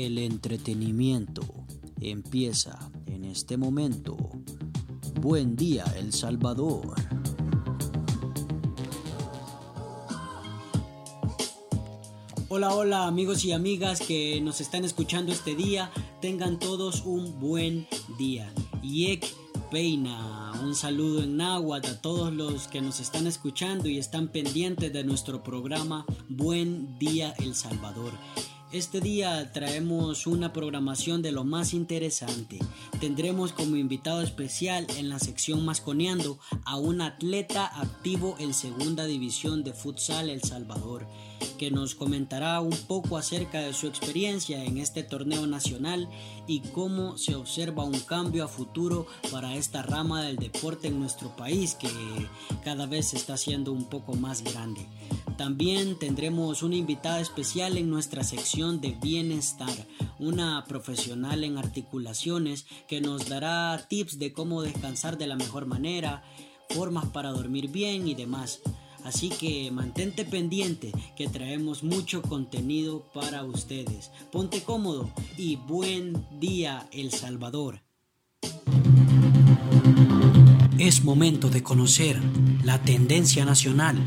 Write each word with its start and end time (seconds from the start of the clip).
El 0.00 0.16
entretenimiento 0.16 1.42
empieza 2.00 2.90
en 3.04 3.26
este 3.26 3.58
momento. 3.58 4.16
Buen 5.20 5.56
día, 5.56 5.84
El 5.94 6.14
Salvador. 6.14 6.94
Hola, 12.48 12.74
hola 12.74 13.06
amigos 13.06 13.44
y 13.44 13.52
amigas 13.52 14.00
que 14.00 14.40
nos 14.40 14.62
están 14.62 14.86
escuchando 14.86 15.32
este 15.32 15.54
día. 15.54 15.90
Tengan 16.22 16.58
todos 16.58 17.04
un 17.04 17.38
buen 17.38 17.86
día. 18.16 18.50
Yek 18.82 19.26
Peina, 19.70 20.52
un 20.64 20.74
saludo 20.74 21.24
en 21.24 21.36
náhuatl 21.36 21.90
a 21.90 22.00
todos 22.00 22.32
los 22.32 22.68
que 22.68 22.80
nos 22.80 23.00
están 23.00 23.26
escuchando 23.26 23.86
y 23.86 23.98
están 23.98 24.28
pendientes 24.28 24.94
de 24.94 25.04
nuestro 25.04 25.42
programa 25.42 26.06
Buen 26.30 26.98
Día 26.98 27.34
El 27.38 27.54
Salvador. 27.54 28.14
Este 28.72 29.00
día 29.00 29.50
traemos 29.52 30.28
una 30.28 30.52
programación 30.52 31.22
de 31.22 31.32
lo 31.32 31.42
más 31.42 31.74
interesante. 31.74 32.60
Tendremos 33.00 33.52
como 33.52 33.74
invitado 33.74 34.22
especial 34.22 34.86
en 34.96 35.08
la 35.08 35.18
sección 35.18 35.64
Masconeando 35.64 36.38
a 36.64 36.76
un 36.76 37.00
atleta 37.00 37.66
activo 37.80 38.36
en 38.38 38.54
segunda 38.54 39.06
división 39.06 39.64
de 39.64 39.72
futsal 39.72 40.30
El 40.30 40.44
Salvador, 40.44 41.04
que 41.58 41.70
nos 41.70 41.94
comentará 41.94 42.60
un 42.60 42.76
poco 42.86 43.16
acerca 43.16 43.60
de 43.60 43.72
su 43.72 43.86
experiencia 43.86 44.64
en 44.64 44.78
este 44.78 45.02
torneo 45.02 45.46
nacional 45.46 46.08
y 46.46 46.60
cómo 46.60 47.18
se 47.18 47.34
observa 47.34 47.84
un 47.84 47.98
cambio 48.00 48.44
a 48.44 48.48
futuro 48.48 49.06
para 49.30 49.54
esta 49.56 49.82
rama 49.82 50.22
del 50.22 50.36
deporte 50.36 50.88
en 50.88 50.98
nuestro 50.98 51.36
país 51.36 51.74
que 51.74 51.88
cada 52.64 52.86
vez 52.86 53.08
se 53.08 53.16
está 53.16 53.34
haciendo 53.34 53.72
un 53.72 53.84
poco 53.84 54.14
más 54.14 54.42
grande. 54.42 54.86
También 55.36 55.98
tendremos 55.98 56.62
una 56.62 56.76
invitada 56.76 57.20
especial 57.20 57.78
en 57.78 57.88
nuestra 57.88 58.24
sección 58.24 58.80
de 58.80 58.90
bienestar, 59.00 59.86
una 60.18 60.64
profesional 60.66 61.44
en 61.44 61.56
articulaciones 61.56 62.66
que 62.88 63.00
nos 63.00 63.28
dará 63.28 63.86
tips 63.88 64.18
de 64.18 64.32
cómo 64.32 64.62
descansar 64.62 65.16
de 65.16 65.26
la 65.26 65.36
mejor 65.36 65.66
manera, 65.66 66.22
formas 66.68 67.06
para 67.06 67.30
dormir 67.30 67.70
bien 67.70 68.06
y 68.06 68.14
demás. 68.14 68.60
Así 69.04 69.30
que 69.30 69.70
mantente 69.70 70.24
pendiente 70.24 70.92
que 71.16 71.28
traemos 71.28 71.82
mucho 71.82 72.22
contenido 72.22 73.04
para 73.12 73.44
ustedes. 73.44 74.10
Ponte 74.30 74.62
cómodo 74.62 75.12
y 75.36 75.56
buen 75.56 76.26
día 76.38 76.88
El 76.92 77.10
Salvador. 77.10 77.82
Es 80.78 81.04
momento 81.04 81.50
de 81.50 81.62
conocer 81.62 82.20
la 82.64 82.82
tendencia 82.82 83.44
nacional. 83.44 83.98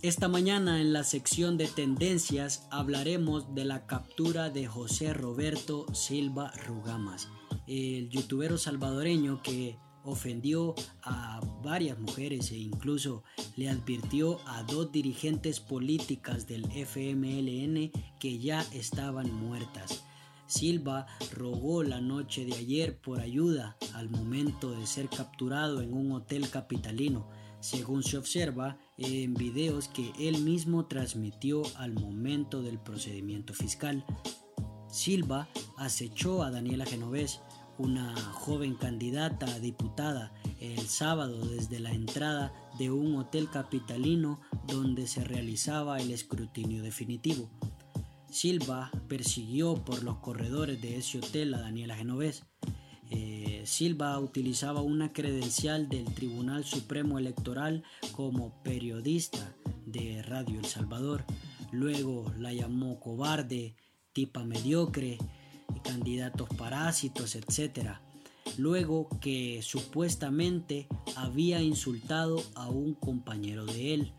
Esta 0.00 0.28
mañana 0.28 0.80
en 0.80 0.92
la 0.92 1.04
sección 1.04 1.58
de 1.58 1.66
tendencias 1.66 2.66
hablaremos 2.70 3.54
de 3.54 3.64
la 3.64 3.84
captura 3.86 4.48
de 4.48 4.66
José 4.66 5.12
Roberto 5.12 5.86
Silva 5.92 6.52
Rugamas, 6.66 7.28
el 7.66 8.08
youtubero 8.08 8.56
salvadoreño 8.56 9.42
que 9.42 9.76
ofendió 10.08 10.74
a 11.02 11.40
varias 11.62 11.98
mujeres 11.98 12.50
e 12.52 12.56
incluso 12.56 13.22
le 13.56 13.68
advirtió 13.68 14.40
a 14.46 14.62
dos 14.62 14.90
dirigentes 14.90 15.60
políticas 15.60 16.46
del 16.46 16.64
FMLN 16.66 17.90
que 18.18 18.38
ya 18.38 18.62
estaban 18.72 19.32
muertas. 19.32 20.04
Silva 20.46 21.06
rogó 21.34 21.82
la 21.82 22.00
noche 22.00 22.44
de 22.44 22.54
ayer 22.54 22.98
por 22.98 23.20
ayuda 23.20 23.76
al 23.94 24.08
momento 24.08 24.70
de 24.70 24.86
ser 24.86 25.08
capturado 25.08 25.82
en 25.82 25.92
un 25.92 26.12
hotel 26.12 26.48
capitalino 26.48 27.28
según 27.60 28.02
se 28.02 28.16
observa 28.16 28.78
en 28.96 29.34
videos 29.34 29.88
que 29.88 30.12
él 30.18 30.42
mismo 30.42 30.86
transmitió 30.86 31.62
al 31.76 31.94
momento 31.94 32.62
del 32.62 32.78
procedimiento 32.78 33.52
fiscal. 33.52 34.04
Silva 34.88 35.48
acechó 35.76 36.42
a 36.42 36.50
Daniela 36.50 36.86
Genovés, 36.86 37.40
una 37.78 38.14
joven 38.32 38.74
candidata 38.74 39.46
a 39.46 39.58
diputada, 39.58 40.32
el 40.60 40.80
sábado 40.88 41.46
desde 41.46 41.80
la 41.80 41.92
entrada 41.92 42.52
de 42.78 42.90
un 42.90 43.16
hotel 43.16 43.48
capitalino 43.50 44.40
donde 44.66 45.06
se 45.06 45.24
realizaba 45.24 45.98
el 45.98 46.10
escrutinio 46.10 46.82
definitivo. 46.82 47.48
Silva 48.30 48.90
persiguió 49.08 49.76
por 49.76 50.02
los 50.02 50.18
corredores 50.18 50.80
de 50.82 50.98
ese 50.98 51.18
hotel 51.18 51.54
a 51.54 51.60
Daniela 51.60 51.96
Genovés. 51.96 52.44
Eh, 53.10 53.62
Silva 53.64 54.18
utilizaba 54.18 54.82
una 54.82 55.12
credencial 55.12 55.88
del 55.88 56.04
Tribunal 56.04 56.64
Supremo 56.64 57.18
Electoral 57.18 57.84
como 58.12 58.62
periodista 58.62 59.56
de 59.86 60.22
Radio 60.22 60.58
El 60.58 60.66
Salvador. 60.66 61.24
Luego 61.72 62.32
la 62.36 62.52
llamó 62.52 63.00
cobarde, 63.00 63.76
tipa 64.12 64.44
mediocre, 64.44 65.18
candidatos 65.82 66.48
parásitos, 66.50 67.36
etc. 67.36 67.96
Luego 68.56 69.08
que 69.20 69.60
supuestamente 69.62 70.86
había 71.16 71.62
insultado 71.62 72.42
a 72.54 72.68
un 72.68 72.94
compañero 72.94 73.66
de 73.66 73.94
él. 73.94 74.12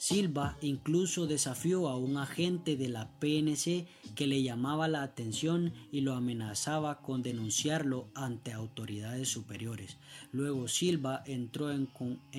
Silva 0.00 0.56
incluso 0.62 1.26
desafió 1.26 1.86
a 1.90 1.96
un 1.98 2.16
agente 2.16 2.78
de 2.78 2.88
la 2.88 3.10
PNC 3.20 3.86
que 4.14 4.26
le 4.26 4.42
llamaba 4.42 4.88
la 4.88 5.02
atención 5.02 5.74
y 5.92 6.00
lo 6.00 6.14
amenazaba 6.14 7.02
con 7.02 7.22
denunciarlo 7.22 8.08
ante 8.14 8.52
autoridades 8.52 9.28
superiores. 9.28 9.98
Luego 10.32 10.68
Silva 10.68 11.22
entró 11.26 11.70
en, 11.70 11.86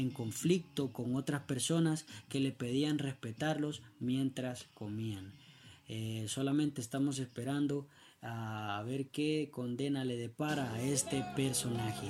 conflicto 0.09 0.91
con 0.91 1.15
otras 1.15 1.43
personas 1.43 2.07
que 2.29 2.39
le 2.39 2.51
pedían 2.51 2.97
respetarlos 2.97 3.83
mientras 3.99 4.63
comían. 4.73 5.31
Eh, 5.87 6.25
solamente 6.27 6.81
estamos 6.81 7.19
esperando 7.19 7.87
a 8.21 8.83
ver 8.85 9.07
qué 9.07 9.49
condena 9.51 10.05
le 10.05 10.15
depara 10.15 10.71
a 10.73 10.81
este 10.81 11.23
personaje. 11.35 12.07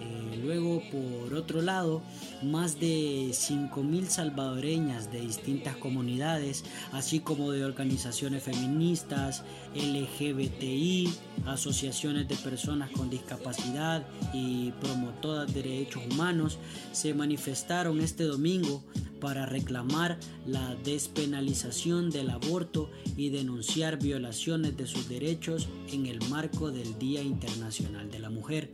Eh, 0.00 0.40
luego, 0.42 0.82
por 0.90 1.34
otro 1.34 1.62
lado, 1.62 2.02
más 2.42 2.80
de 2.80 3.28
5.000 3.30 4.06
salvadoreñas 4.06 5.12
de 5.12 5.20
distintas 5.20 5.76
comunidades, 5.76 6.64
así 6.92 7.20
como 7.20 7.52
de 7.52 7.64
organizaciones 7.64 8.42
feministas, 8.42 9.44
LGBTI, 9.74 11.12
asociaciones 11.46 12.26
de 12.28 12.36
personas 12.36 12.90
con 12.90 13.10
discapacidad 13.10 14.04
y 14.32 14.72
promotoras 14.80 15.52
de 15.52 15.62
derechos 15.62 16.02
humanos, 16.10 16.58
se 16.92 17.14
manifestaron 17.14 18.00
este 18.00 18.24
domingo 18.24 18.82
para 19.20 19.46
reclamar 19.46 20.18
la 20.46 20.74
despenalización 20.82 22.10
del 22.10 22.30
aborto 22.30 22.90
y 23.16 23.28
denunciar 23.28 24.02
violaciones 24.02 24.76
de 24.76 24.86
sus 24.86 25.08
derechos 25.08 25.41
en 25.44 26.06
el 26.06 26.20
marco 26.28 26.70
del 26.70 26.96
Día 27.00 27.20
Internacional 27.20 28.08
de 28.12 28.20
la 28.20 28.30
Mujer. 28.30 28.70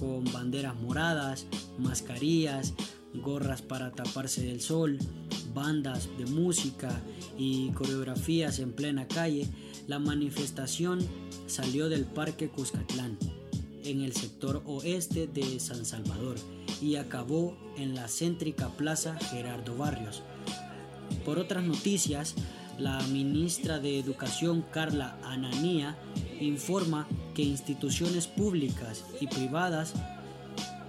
Con 0.00 0.24
banderas 0.32 0.74
moradas, 0.80 1.44
mascarillas, 1.76 2.72
gorras 3.12 3.60
para 3.60 3.92
taparse 3.92 4.42
del 4.46 4.62
sol, 4.62 4.96
bandas 5.52 6.08
de 6.16 6.24
música 6.24 6.88
y 7.36 7.68
coreografías 7.72 8.60
en 8.60 8.72
plena 8.72 9.06
calle, 9.08 9.46
la 9.86 9.98
manifestación 9.98 11.00
salió 11.46 11.90
del 11.90 12.06
Parque 12.06 12.48
Cuscatlán, 12.48 13.18
en 13.84 14.00
el 14.00 14.14
sector 14.14 14.62
oeste 14.64 15.26
de 15.26 15.60
San 15.60 15.84
Salvador, 15.84 16.36
y 16.80 16.96
acabó 16.96 17.58
en 17.76 17.94
la 17.94 18.08
céntrica 18.08 18.70
Plaza 18.70 19.18
Gerardo 19.18 19.76
Barrios. 19.76 20.22
Por 21.26 21.38
otras 21.38 21.62
noticias, 21.64 22.36
la 22.78 23.00
ministra 23.08 23.78
de 23.78 23.98
Educación 23.98 24.64
Carla 24.70 25.18
Ananía 25.24 25.96
informa 26.40 27.08
que 27.34 27.42
instituciones 27.42 28.26
públicas 28.26 29.04
y 29.20 29.26
privadas 29.26 29.94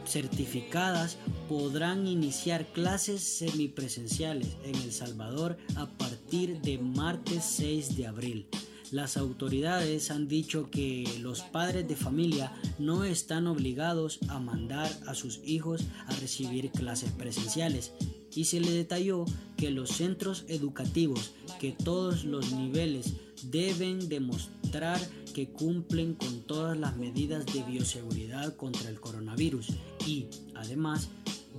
certificadas 0.06 1.18
podrán 1.48 2.08
iniciar 2.08 2.66
clases 2.68 3.38
semipresenciales 3.38 4.58
en 4.64 4.76
El 4.76 4.92
Salvador 4.92 5.58
a 5.76 5.88
partir 5.88 6.62
de 6.62 6.78
martes 6.78 7.44
6 7.44 7.96
de 7.96 8.08
abril. 8.08 8.48
Las 8.92 9.18
autoridades 9.18 10.10
han 10.10 10.28
dicho 10.28 10.72
que 10.72 11.08
los 11.22 11.42
padres 11.42 11.88
de 11.88 11.96
familia 11.96 12.52
no 12.80 13.04
están 13.04 13.46
obligados 13.46 14.20
a 14.30 14.40
mandar 14.40 14.92
a 15.06 15.14
sus 15.14 15.42
hijos 15.44 15.84
a 16.08 16.16
recibir 16.16 16.72
clases 16.72 17.12
presenciales 17.12 17.94
y 18.36 18.46
se 18.46 18.60
le 18.60 18.72
detalló 18.72 19.26
que 19.58 19.72
los 19.72 19.90
centros 19.90 20.46
educativos 20.48 21.34
que 21.60 21.72
todos 21.72 22.24
los 22.24 22.54
niveles 22.54 23.14
deben 23.44 24.10
demostrar 24.10 25.00
que 25.34 25.50
cumplen 25.50 26.14
con 26.14 26.42
todas 26.42 26.78
las 26.78 26.98
medidas 26.98 27.46
de 27.48 27.64
bioseguridad 27.64 28.56
contra 28.56 28.90
el 28.90 29.00
coronavirus 29.00 29.70
y 30.06 30.28
además 30.56 31.10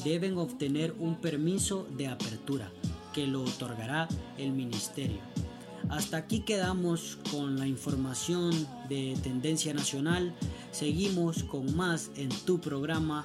deben 0.04 0.38
obtener 0.38 0.94
un 0.98 1.20
permiso 1.20 1.86
de 1.96 2.08
apertura 2.08 2.72
que 3.12 3.26
lo 3.26 3.42
otorgará 3.42 4.08
el 4.38 4.52
ministerio. 4.52 5.18
Hasta 5.88 6.18
aquí 6.18 6.40
quedamos 6.40 7.18
con 7.30 7.58
la 7.58 7.66
información 7.66 8.52
de 8.88 9.16
Tendencia 9.22 9.74
Nacional. 9.74 10.34
Seguimos 10.70 11.42
con 11.42 11.74
más 11.74 12.12
en 12.14 12.28
tu 12.28 12.60
programa 12.60 13.24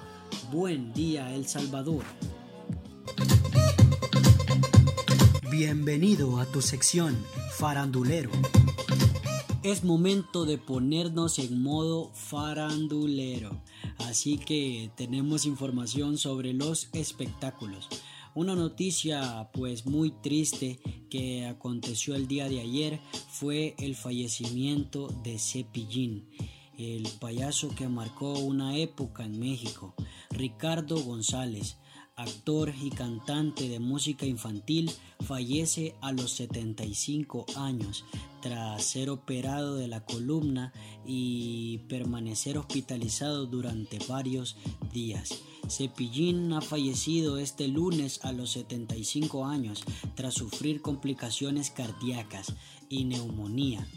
Buen 0.52 0.92
Día 0.94 1.36
El 1.36 1.46
Salvador. 1.46 2.04
Bienvenido 5.58 6.38
a 6.42 6.46
tu 6.46 6.62
sección 6.62 7.18
Farandulero. 7.52 8.30
es 9.64 9.86
momento 9.86 10.44
de 10.44 10.58
ponernos 10.58 11.40
en 11.40 11.64
modo 11.64 12.12
farandulero. 12.14 13.62
Así 14.00 14.38
que 14.38 14.92
tenemos 14.98 15.46
información 15.46 16.18
sobre 16.18 16.52
los 16.52 16.90
espectáculos. 16.92 17.88
Una 18.34 18.54
noticia 18.54 19.50
pues 19.54 19.86
muy 19.86 20.12
triste 20.12 20.82
que 21.10 21.46
aconteció 21.46 22.16
el 22.16 22.28
día 22.28 22.50
de 22.50 22.60
ayer 22.60 23.00
fue 23.30 23.76
el 23.80 23.96
fallecimiento 23.96 25.08
de 25.24 25.40
Cepillín, 25.40 26.28
el 26.78 27.08
payaso 27.22 27.74
que 27.74 27.88
marcó 27.88 28.34
una 28.40 28.76
época 28.76 29.24
en 29.24 29.40
México. 29.40 29.96
Ricardo 30.32 30.98
González, 30.98 31.78
actor 32.16 32.74
y 32.82 32.92
cantante 32.92 33.68
de 33.68 33.80
música 33.80 34.26
infantil, 34.26 34.92
fallece 35.26 35.96
a 36.02 36.12
los 36.12 36.32
75 36.32 37.46
años 37.58 38.06
tras 38.42 38.84
ser 38.84 39.10
operado 39.10 39.76
de 39.76 39.88
la 39.88 40.06
columna 40.06 40.72
y 41.06 41.80
permanecer 41.90 42.58
hospitalizado 42.58 43.46
durante 43.48 44.00
varios 44.08 44.56
días. 44.94 45.42
Cepillín 45.70 46.54
ha 46.54 46.62
fallecido 46.62 47.38
este 47.38 47.68
lunes 47.68 48.20
a 48.24 48.32
los 48.32 48.52
75 48.52 49.46
años 49.46 49.84
tras 50.16 50.36
sufrir 50.36 50.82
complicaciones 50.82 51.72
cardíacas 51.72 52.54
y 52.88 53.06
neumonía, 53.06 53.88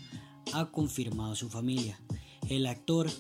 ha 0.54 0.70
confirmado 0.70 1.34
su 1.36 1.48
familia. 1.48 2.00
El 2.48 2.66
actor, 2.66 3.10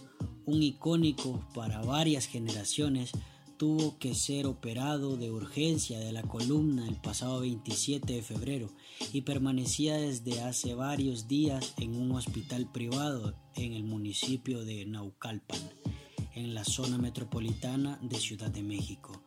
un 0.46 0.62
icónico 0.62 1.46
para 1.54 1.82
varias 1.82 2.26
generaciones, 2.26 3.12
tuvo 3.58 3.98
que 3.98 4.14
ser 4.14 4.46
operado 4.46 5.16
de 5.16 5.32
urgencia 5.32 5.98
de 5.98 6.12
la 6.12 6.22
columna 6.22 6.86
el 6.86 6.94
pasado 6.94 7.40
27 7.40 8.12
de 8.12 8.22
febrero 8.22 8.70
y 9.12 9.22
permanecía 9.22 9.96
desde 9.96 10.40
hace 10.40 10.74
varios 10.74 11.26
días 11.26 11.74
en 11.76 11.96
un 11.96 12.12
hospital 12.12 12.70
privado 12.70 13.34
en 13.56 13.72
el 13.72 13.82
municipio 13.82 14.64
de 14.64 14.86
Naucalpan, 14.86 15.58
en 16.34 16.54
la 16.54 16.64
zona 16.64 16.98
metropolitana 16.98 17.98
de 18.00 18.18
Ciudad 18.18 18.50
de 18.50 18.62
México. 18.62 19.24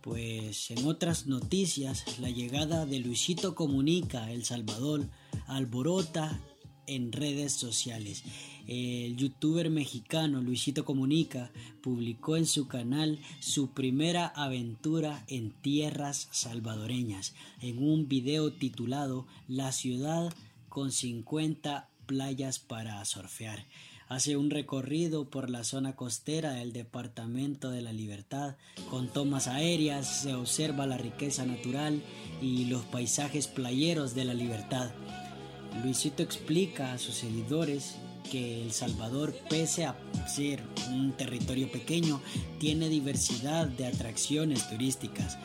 Pues 0.00 0.70
en 0.70 0.86
otras 0.86 1.26
noticias, 1.26 2.18
la 2.18 2.30
llegada 2.30 2.86
de 2.86 3.00
Luisito 3.00 3.54
Comunica 3.54 4.32
El 4.32 4.46
Salvador 4.46 5.06
alborota 5.46 6.40
en 6.86 7.12
redes 7.12 7.52
sociales 7.52 8.24
el 8.70 9.16
youtuber 9.16 9.68
mexicano 9.68 10.40
Luisito 10.40 10.84
Comunica 10.84 11.50
publicó 11.82 12.36
en 12.36 12.46
su 12.46 12.68
canal 12.68 13.18
su 13.40 13.70
primera 13.70 14.28
aventura 14.28 15.24
en 15.26 15.50
tierras 15.50 16.28
salvadoreñas 16.30 17.34
en 17.60 17.82
un 17.82 18.06
video 18.06 18.52
titulado 18.52 19.26
La 19.48 19.72
ciudad 19.72 20.32
con 20.68 20.92
50 20.92 21.88
playas 22.06 22.60
para 22.60 23.04
surfear. 23.04 23.66
Hace 24.06 24.36
un 24.36 24.50
recorrido 24.50 25.28
por 25.28 25.50
la 25.50 25.64
zona 25.64 25.96
costera 25.96 26.52
del 26.52 26.72
Departamento 26.72 27.70
de 27.70 27.82
la 27.82 27.92
Libertad. 27.92 28.56
Con 28.88 29.08
tomas 29.08 29.48
aéreas 29.48 30.22
se 30.22 30.34
observa 30.34 30.86
la 30.86 30.96
riqueza 30.96 31.44
natural 31.44 32.02
y 32.40 32.66
los 32.66 32.84
paisajes 32.84 33.48
playeros 33.48 34.14
de 34.14 34.24
la 34.24 34.34
libertad. 34.34 34.92
Luisito 35.82 36.22
explica 36.22 36.92
a 36.92 36.98
sus 36.98 37.14
seguidores 37.14 37.96
que 38.30 38.62
El 38.62 38.72
Salvador, 38.72 39.34
pese 39.48 39.84
a 39.84 39.96
ser 40.28 40.62
un 40.90 41.12
territorio 41.12 41.70
pequeño, 41.70 42.20
tiene 42.58 42.88
diversidad 42.88 43.66
de 43.66 43.86
atracciones 43.86 44.68
turísticas. 44.68 45.38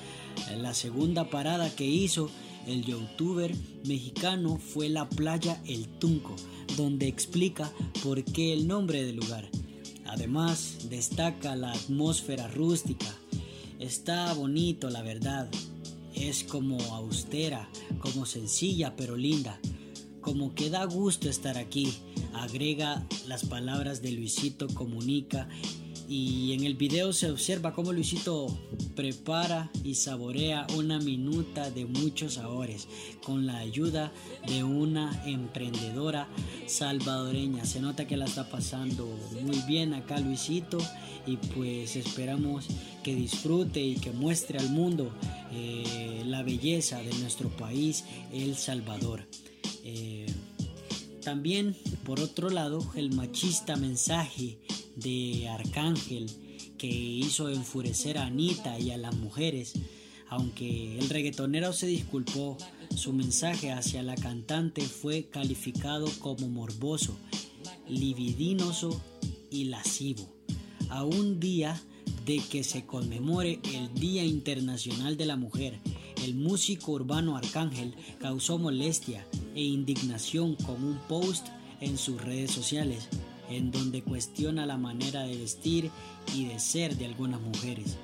La 0.58 0.74
segunda 0.74 1.30
parada 1.30 1.74
que 1.74 1.86
hizo 1.86 2.30
el 2.68 2.84
youtuber 2.84 3.56
mexicano 3.86 4.58
fue 4.58 4.90
la 4.90 5.10
playa 5.10 5.62
El 5.66 5.88
Tunco, 5.88 6.36
donde 6.78 7.08
explica 7.08 7.72
por 8.04 8.24
qué 8.24 8.54
el 8.54 8.68
nombre 8.68 9.04
del 9.04 9.18
lugar. 9.18 9.50
Además, 10.06 10.90
destaca 10.90 11.56
la 11.56 11.72
atmósfera 11.72 12.48
rústica. 12.48 13.08
Está 13.80 14.34
bonito, 14.34 14.90
la 14.90 15.02
verdad. 15.02 15.50
Es 16.14 16.44
como 16.44 16.80
austera, 16.94 17.70
como 18.00 18.26
sencilla 18.26 18.96
pero 18.96 19.18
linda. 19.18 19.60
Como 20.26 20.56
que 20.56 20.72
da 20.72 20.84
gusto 20.86 21.30
estar 21.30 21.56
aquí 21.56 21.94
agrega 22.34 23.06
las 23.28 23.46
palabras 23.46 24.02
de 24.02 24.12
Luisito 24.12 24.66
Comunica 24.68 25.48
y 26.10 26.54
en 26.54 26.64
el 26.64 26.74
video 26.74 27.14
se 27.14 27.30
observa 27.30 27.74
cómo 27.74 27.94
Luisito 27.94 28.48
prepara 28.96 29.70
y 29.84 29.94
saborea 29.94 30.66
una 30.76 30.98
minuta 30.98 31.70
de 31.70 31.86
muchos 31.86 32.34
sabores 32.34 32.88
con 33.24 33.46
la 33.46 33.58
ayuda 33.58 34.12
de 34.48 34.64
una 34.64 35.22
emprendedora 35.28 36.28
salvadoreña. 36.66 37.64
Se 37.66 37.80
nota 37.80 38.08
que 38.08 38.18
la 38.18 38.26
está 38.26 38.50
pasando 38.50 39.08
muy 39.44 39.60
bien 39.68 39.94
acá 39.94 40.20
Luisito 40.20 40.80
y 41.28 41.38
pues 41.38 41.96
esperamos 41.96 42.66
que 43.04 43.14
disfrute 43.14 43.80
y 43.80 43.96
que 43.98 44.10
muestre 44.10 44.58
al 44.58 44.72
mundo 44.72 45.12
eh, 45.52 46.24
la 46.26 46.42
belleza 46.42 46.98
de 46.98 47.14
nuestro 47.20 47.50
país, 47.50 48.06
El 48.34 48.56
Salvador. 48.56 49.28
Eh, 49.86 50.26
también, 51.24 51.78
por 52.04 52.20
otro 52.20 52.50
lado, 52.50 52.84
el 52.96 53.14
machista 53.14 53.76
mensaje 53.76 54.58
de 54.96 55.48
Arcángel 55.48 56.30
que 56.78 56.88
hizo 56.88 57.50
enfurecer 57.50 58.18
a 58.18 58.26
Anita 58.26 58.80
y 58.80 58.92
a 58.92 58.98
las 58.98 59.16
mujeres. 59.16 59.74
Aunque 60.28 60.98
el 60.98 61.08
reggaetonero 61.10 61.72
se 61.72 61.86
disculpó, 61.86 62.58
su 62.96 63.14
mensaje 63.14 63.72
hacia 63.72 64.02
la 64.02 64.16
cantante 64.16 64.82
fue 64.82 65.26
calificado 65.26 66.10
como 66.20 66.50
morboso, 66.50 67.16
libidinoso 67.88 69.00
y 69.52 69.66
lascivo. 69.66 70.28
A 70.90 71.04
un 71.04 71.40
día 71.40 71.80
de 72.26 72.40
que 72.40 72.64
se 72.64 72.86
conmemore 72.86 73.60
el 73.74 73.94
Día 73.94 74.24
Internacional 74.26 75.16
de 75.16 75.26
la 75.28 75.36
Mujer, 75.36 75.80
el 76.24 76.34
músico 76.34 76.94
urbano 76.94 77.38
Arcángel 77.38 77.94
causó 78.20 78.58
molestia 78.58 79.28
e 79.56 79.62
indignación 79.62 80.56
con 80.56 80.84
un 80.84 81.00
post 81.08 81.48
en 81.82 81.98
sus 81.98 82.22
redes 82.22 82.52
sociales, 82.52 83.08
en 83.50 83.72
donde 83.72 84.04
cuestiona 84.04 84.66
la 84.66 84.78
manera 84.78 85.24
de 85.24 85.38
vestir 85.38 85.90
y 86.36 86.46
de 86.46 86.60
ser 86.60 86.98
de 86.98 87.06
algunas 87.06 87.42
mujeres. 87.42 87.98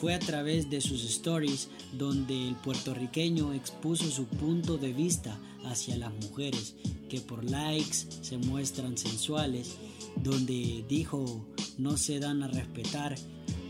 Fue 0.00 0.14
a 0.14 0.18
través 0.18 0.68
de 0.68 0.80
sus 0.80 1.04
stories 1.04 1.68
donde 1.92 2.48
el 2.48 2.54
puertorriqueño 2.56 3.54
expuso 3.54 4.10
su 4.10 4.26
punto 4.26 4.76
de 4.76 4.92
vista 4.92 5.38
hacia 5.64 5.96
las 5.96 6.12
mujeres 6.12 6.74
que 7.08 7.20
por 7.20 7.44
likes 7.44 8.06
se 8.22 8.36
muestran 8.36 8.98
sensuales, 8.98 9.76
donde 10.22 10.84
dijo 10.88 11.46
no 11.78 11.96
se 11.96 12.20
dan 12.20 12.42
a 12.42 12.48
respetar, 12.48 13.16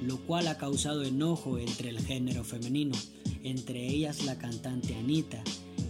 lo 0.03 0.19
cual 0.19 0.49
ha 0.49 0.59
causado 0.59 1.03
enojo 1.03 1.59
entre 1.59 1.91
el 1.91 2.01
género 2.01 2.45
femenino, 2.45 2.97
entre 3.43 3.87
ellas 3.87 4.25
la 4.25 4.39
cantante 4.39 4.95
Anita, 4.95 5.43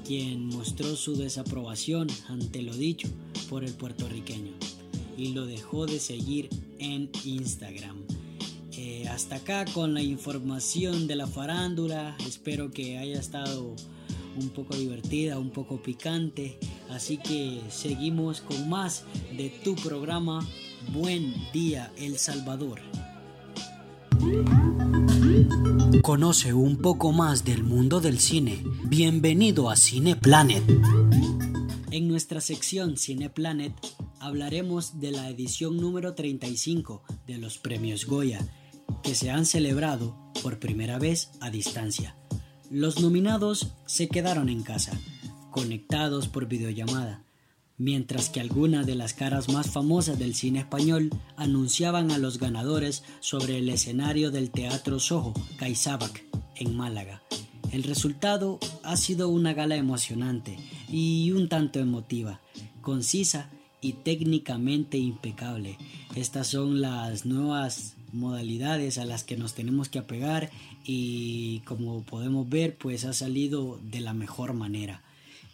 quien 0.07 0.47
mostró 0.47 0.95
su 0.95 1.17
desaprobación 1.17 2.07
ante 2.29 2.63
lo 2.63 2.75
dicho 2.77 3.09
por 3.49 3.65
el 3.65 3.73
puertorriqueño 3.73 4.53
y 5.17 5.33
lo 5.33 5.47
dejó 5.47 5.87
de 5.87 5.99
seguir 5.99 6.49
en 6.79 7.11
Instagram. 7.25 8.05
Eh, 8.77 9.09
hasta 9.09 9.37
acá 9.37 9.65
con 9.65 9.95
la 9.95 10.03
información 10.03 11.07
de 11.07 11.17
la 11.17 11.27
farándula, 11.27 12.17
espero 12.27 12.71
que 12.71 12.99
haya 12.99 13.19
estado 13.19 13.75
un 14.39 14.51
poco 14.51 14.77
divertida, 14.77 15.39
un 15.39 15.51
poco 15.51 15.83
picante, 15.83 16.59
así 16.91 17.17
que 17.17 17.61
seguimos 17.71 18.43
con 18.43 18.69
más 18.69 19.05
de 19.37 19.49
tu 19.65 19.75
programa 19.77 20.47
Buen 20.93 21.35
Día 21.53 21.91
El 21.97 22.19
Salvador. 22.19 22.81
Conoce 26.03 26.53
un 26.55 26.79
poco 26.79 27.13
más 27.13 27.45
del 27.45 27.65
mundo 27.65 28.01
del 28.01 28.19
cine. 28.21 28.63
Bienvenido 28.85 29.71
a 29.71 29.77
Cine 29.77 30.17
Planet. 30.17 30.63
En 31.91 32.09
nuestra 32.09 32.41
sección 32.41 32.97
Cine 32.97 33.31
Planet 33.31 33.75
hablaremos 34.21 35.01
de 35.01 35.11
la 35.11 35.29
edición 35.29 35.77
número 35.77 36.15
35 36.15 37.03
de 37.27 37.39
los 37.39 37.59
premios 37.59 38.07
Goya, 38.07 38.47
que 39.03 39.15
se 39.15 39.31
han 39.31 39.47
celebrado 39.47 40.17
por 40.43 40.59
primera 40.59 40.99
vez 40.99 41.33
a 41.41 41.51
distancia. 41.51 42.17
Los 42.71 43.01
nominados 43.01 43.75
se 43.87 44.09
quedaron 44.09 44.49
en 44.49 44.63
casa, 44.63 44.99
conectados 45.51 46.29
por 46.29 46.47
videollamada 46.47 47.26
mientras 47.79 48.31
que 48.31 48.41
algunas 48.41 48.87
de 48.87 48.95
las 48.95 49.13
caras 49.13 49.49
más 49.49 49.71
famosas 49.71 50.19
del 50.19 50.35
cine 50.35 50.61
español 50.61 51.11
anunciaban 51.37 52.11
a 52.11 52.19
los 52.19 52.39
ganadores 52.39 53.05
sobre 53.21 53.59
el 53.59 53.69
escenario 53.69 54.31
del 54.31 54.51
Teatro 54.51 54.99
Soho, 54.99 55.35
Caizabac, 55.57 56.25
en 56.57 56.77
Málaga. 56.77 57.23
El 57.73 57.83
resultado 57.83 58.59
ha 58.83 58.97
sido 58.97 59.29
una 59.29 59.53
gala 59.53 59.77
emocionante 59.77 60.57
y 60.91 61.33
un 61.33 61.49
tanto 61.49 61.79
emotiva, 61.79 62.41
concisa 62.81 63.51
y 63.81 63.95
técnicamente 63.95 64.99
impecable. 64.99 65.77
Estas 66.15 66.47
son 66.47 66.81
las 66.81 67.27
nuevas 67.27 67.95
modalidades 68.13 68.99
a 68.99 69.05
las 69.05 69.25
que 69.25 69.37
nos 69.37 69.55
tenemos 69.55 69.89
que 69.89 69.99
apegar 69.99 70.51
y 70.85 71.61
como 71.61 72.03
podemos 72.03 72.49
ver 72.49 72.77
pues 72.77 73.05
ha 73.05 73.13
salido 73.13 73.79
de 73.83 74.01
la 74.01 74.15
mejor 74.15 74.55
manera. 74.55 75.03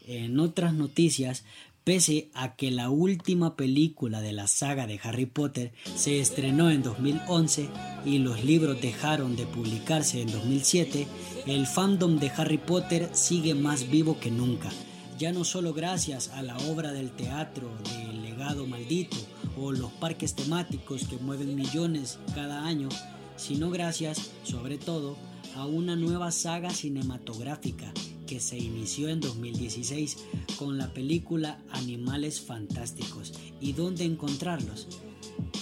En 0.06 0.38
otras 0.38 0.74
noticias 0.74 1.44
Pese 1.84 2.30
a 2.34 2.54
que 2.54 2.70
la 2.70 2.90
última 2.90 3.56
película 3.56 4.20
de 4.20 4.32
la 4.32 4.46
saga 4.46 4.86
de 4.86 5.00
Harry 5.02 5.26
Potter 5.26 5.72
se 5.96 6.20
estrenó 6.20 6.70
en 6.70 6.84
2011 6.84 7.68
y 8.04 8.18
los 8.18 8.44
libros 8.44 8.80
dejaron 8.80 9.34
de 9.34 9.46
publicarse 9.46 10.22
en 10.22 10.30
2007, 10.30 11.08
el 11.46 11.66
fandom 11.66 12.20
de 12.20 12.30
Harry 12.36 12.58
Potter 12.58 13.10
sigue 13.12 13.56
más 13.56 13.90
vivo 13.90 14.20
que 14.20 14.30
nunca, 14.30 14.70
ya 15.18 15.32
no 15.32 15.42
solo 15.42 15.74
gracias 15.74 16.28
a 16.28 16.42
la 16.42 16.56
obra 16.70 16.92
del 16.92 17.10
teatro 17.10 17.68
del 17.96 18.22
legado 18.22 18.64
maldito 18.64 19.16
o 19.56 19.72
los 19.72 19.90
parques 19.90 20.36
temáticos 20.36 21.08
que 21.08 21.16
mueven 21.16 21.56
millones 21.56 22.20
cada 22.32 22.64
año, 22.64 22.90
sino 23.36 23.70
gracias, 23.70 24.30
sobre 24.44 24.78
todo, 24.78 25.16
a 25.56 25.66
una 25.66 25.96
nueva 25.96 26.30
saga 26.30 26.70
cinematográfica 26.70 27.92
que 28.32 28.40
se 28.40 28.56
inició 28.56 29.10
en 29.10 29.20
2016 29.20 30.16
con 30.58 30.78
la 30.78 30.94
película 30.94 31.62
Animales 31.68 32.40
Fantásticos 32.40 33.34
y 33.60 33.74
dónde 33.74 34.04
encontrarlos. 34.04 34.88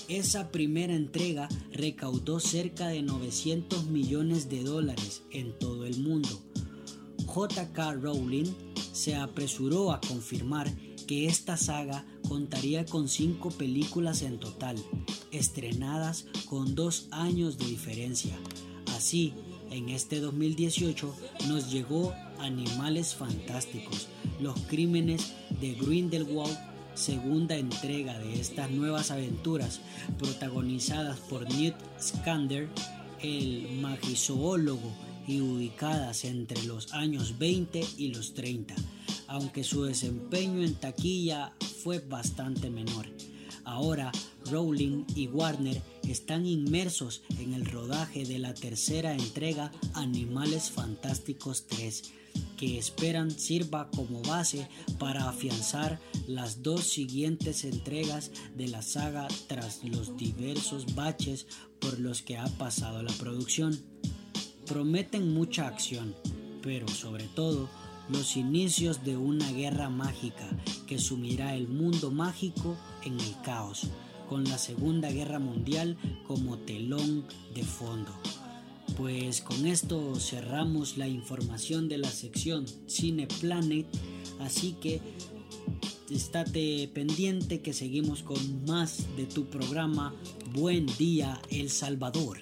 Esa 0.06 0.52
primera 0.52 0.94
entrega 0.94 1.48
recaudó 1.72 2.38
cerca 2.38 2.86
de 2.86 3.02
900 3.02 3.86
millones 3.86 4.48
de 4.48 4.62
dólares 4.62 5.24
en 5.32 5.58
todo 5.58 5.84
el 5.84 5.98
mundo. 5.98 6.28
JK 7.18 8.00
Rowling 8.00 8.52
se 8.92 9.16
apresuró 9.16 9.90
a 9.90 10.00
confirmar 10.00 10.72
que 11.08 11.26
esta 11.26 11.56
saga 11.56 12.06
contaría 12.28 12.84
con 12.84 13.08
cinco 13.08 13.50
películas 13.50 14.22
en 14.22 14.38
total, 14.38 14.76
estrenadas 15.32 16.26
con 16.48 16.76
dos 16.76 17.08
años 17.10 17.58
de 17.58 17.66
diferencia. 17.66 18.38
Así, 18.94 19.34
en 19.70 19.88
este 19.88 20.20
2018 20.20 21.14
nos 21.48 21.70
llegó 21.70 22.14
Animales 22.38 23.14
Fantásticos, 23.14 24.08
los 24.40 24.58
crímenes 24.62 25.34
de 25.60 25.74
Grindelwald, 25.74 26.56
segunda 26.94 27.56
entrega 27.56 28.18
de 28.18 28.40
estas 28.40 28.70
nuevas 28.70 29.10
aventuras 29.10 29.80
protagonizadas 30.18 31.18
por 31.20 31.48
Newt 31.54 31.76
Skander, 32.00 32.68
el 33.22 33.78
magizoólogo 33.80 34.92
y 35.26 35.40
ubicadas 35.40 36.24
entre 36.24 36.62
los 36.64 36.92
años 36.92 37.38
20 37.38 37.84
y 37.98 38.08
los 38.08 38.34
30, 38.34 38.74
aunque 39.28 39.62
su 39.62 39.84
desempeño 39.84 40.62
en 40.62 40.74
taquilla 40.74 41.52
fue 41.82 42.00
bastante 42.00 42.70
menor. 42.70 43.06
Ahora 43.70 44.10
Rowling 44.50 45.04
y 45.14 45.28
Warner 45.28 45.80
están 46.02 46.44
inmersos 46.44 47.22
en 47.38 47.54
el 47.54 47.64
rodaje 47.64 48.24
de 48.24 48.40
la 48.40 48.52
tercera 48.52 49.14
entrega 49.14 49.70
Animales 49.94 50.72
Fantásticos 50.72 51.68
3, 51.68 52.02
que 52.56 52.78
esperan 52.78 53.30
sirva 53.30 53.88
como 53.94 54.22
base 54.22 54.68
para 54.98 55.28
afianzar 55.28 56.00
las 56.26 56.64
dos 56.64 56.82
siguientes 56.82 57.62
entregas 57.62 58.32
de 58.56 58.66
la 58.66 58.82
saga 58.82 59.28
tras 59.46 59.84
los 59.84 60.16
diversos 60.16 60.96
baches 60.96 61.46
por 61.80 62.00
los 62.00 62.22
que 62.22 62.38
ha 62.38 62.48
pasado 62.58 63.04
la 63.04 63.12
producción. 63.12 63.80
Prometen 64.66 65.32
mucha 65.32 65.68
acción, 65.68 66.16
pero 66.60 66.88
sobre 66.88 67.24
todo 67.36 67.70
los 68.10 68.36
inicios 68.36 69.04
de 69.04 69.16
una 69.16 69.50
guerra 69.52 69.88
mágica 69.88 70.48
que 70.86 70.98
sumirá 70.98 71.54
el 71.54 71.68
mundo 71.68 72.10
mágico 72.10 72.76
en 73.04 73.18
el 73.20 73.40
caos, 73.42 73.88
con 74.28 74.44
la 74.44 74.58
Segunda 74.58 75.10
Guerra 75.10 75.38
Mundial 75.38 75.96
como 76.26 76.58
telón 76.58 77.24
de 77.54 77.62
fondo. 77.62 78.12
Pues 78.96 79.40
con 79.40 79.66
esto 79.66 80.16
cerramos 80.16 80.98
la 80.98 81.08
información 81.08 81.88
de 81.88 81.98
la 81.98 82.10
sección 82.10 82.66
Cine 82.86 83.28
Planet, 83.40 83.86
así 84.40 84.72
que 84.80 85.00
estate 86.10 86.90
pendiente 86.92 87.60
que 87.60 87.72
seguimos 87.72 88.22
con 88.22 88.64
más 88.64 89.06
de 89.16 89.26
tu 89.26 89.46
programa 89.46 90.14
Buen 90.52 90.86
Día 90.98 91.40
El 91.50 91.70
Salvador. 91.70 92.38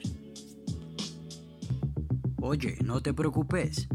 Oye, 2.41 2.79
no 2.83 3.03
te 3.03 3.13
preocupes 3.13 3.89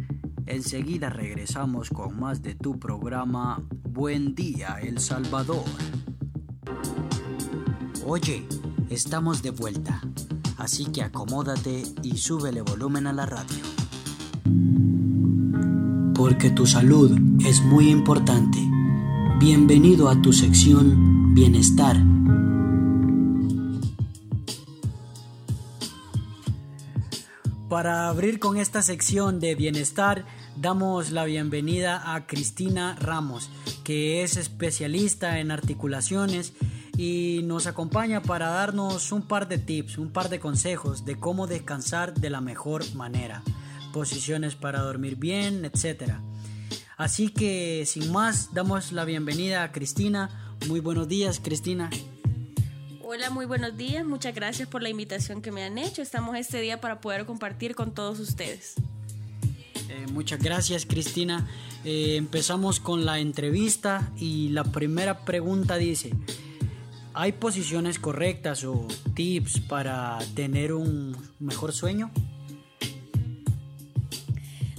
Enseguida 0.45 1.09
regresamos 1.09 1.89
con 1.89 2.19
más 2.19 2.41
de 2.41 2.53
tu 2.55 2.77
programa 2.77 3.63
Buen 3.89 4.35
Día 4.35 4.77
El 4.81 5.00
Salvador. 5.00 5.63
Oye, 8.05 8.45
estamos 8.89 9.41
de 9.41 9.51
vuelta, 9.51 10.01
así 10.57 10.85
que 10.85 11.01
acomódate 11.01 11.83
y 12.01 12.17
súbele 12.17 12.62
volumen 12.62 13.07
a 13.07 13.13
la 13.13 13.25
radio. 13.25 13.63
Porque 16.13 16.50
tu 16.50 16.65
salud 16.65 17.17
es 17.45 17.62
muy 17.62 17.89
importante. 17.89 18.59
Bienvenido 19.39 20.09
a 20.09 20.21
tu 20.21 20.33
sección 20.33 21.33
Bienestar 21.33 21.97
Para 27.73 28.07
abrir 28.07 28.37
con 28.37 28.57
esta 28.57 28.83
sección 28.83 29.39
de 29.39 29.55
bienestar, 29.55 30.27
damos 30.55 31.09
la 31.09 31.25
bienvenida 31.25 32.13
a 32.13 32.27
Cristina 32.27 32.95
Ramos, 32.99 33.49
que 33.83 34.21
es 34.21 34.37
especialista 34.37 35.39
en 35.39 35.49
articulaciones 35.49 36.53
y 36.99 37.41
nos 37.45 37.65
acompaña 37.65 38.21
para 38.21 38.49
darnos 38.49 39.11
un 39.11 39.23
par 39.23 39.47
de 39.47 39.57
tips, 39.57 39.97
un 39.97 40.11
par 40.11 40.29
de 40.29 40.39
consejos 40.39 41.03
de 41.03 41.19
cómo 41.19 41.47
descansar 41.47 42.13
de 42.13 42.29
la 42.29 42.41
mejor 42.41 42.83
manera, 42.93 43.41
posiciones 43.91 44.53
para 44.53 44.81
dormir 44.81 45.15
bien, 45.15 45.65
etc. 45.65 46.13
Así 46.95 47.29
que 47.29 47.87
sin 47.87 48.11
más, 48.11 48.53
damos 48.53 48.91
la 48.91 49.03
bienvenida 49.03 49.63
a 49.63 49.71
Cristina. 49.71 50.29
Muy 50.67 50.79
buenos 50.79 51.07
días, 51.07 51.41
Cristina. 51.43 51.89
Hola, 53.05 53.29
muy 53.29 53.45
buenos 53.45 53.75
días. 53.75 54.05
Muchas 54.05 54.33
gracias 54.33 54.69
por 54.69 54.81
la 54.81 54.88
invitación 54.88 55.41
que 55.41 55.51
me 55.51 55.65
han 55.65 55.77
hecho. 55.77 56.01
Estamos 56.01 56.38
este 56.38 56.62
día 56.62 56.79
para 56.79 57.01
poder 57.01 57.25
compartir 57.25 57.75
con 57.75 57.93
todos 57.93 58.17
ustedes. 58.22 58.75
Eh, 59.89 60.05
muchas 60.13 60.41
gracias, 60.41 60.86
Cristina. 60.86 61.45
Eh, 61.83 62.15
empezamos 62.15 62.79
con 62.79 63.03
la 63.03 63.19
entrevista 63.19 64.10
y 64.17 64.50
la 64.50 64.63
primera 64.63 65.25
pregunta 65.25 65.75
dice, 65.75 66.13
¿hay 67.13 67.33
posiciones 67.33 68.00
correctas 68.00 68.63
o 68.63 68.88
tips 69.13 69.60
para 69.60 70.17
tener 70.33 70.72
un 70.72 71.17
mejor 71.39 71.74
sueño? 71.74 72.10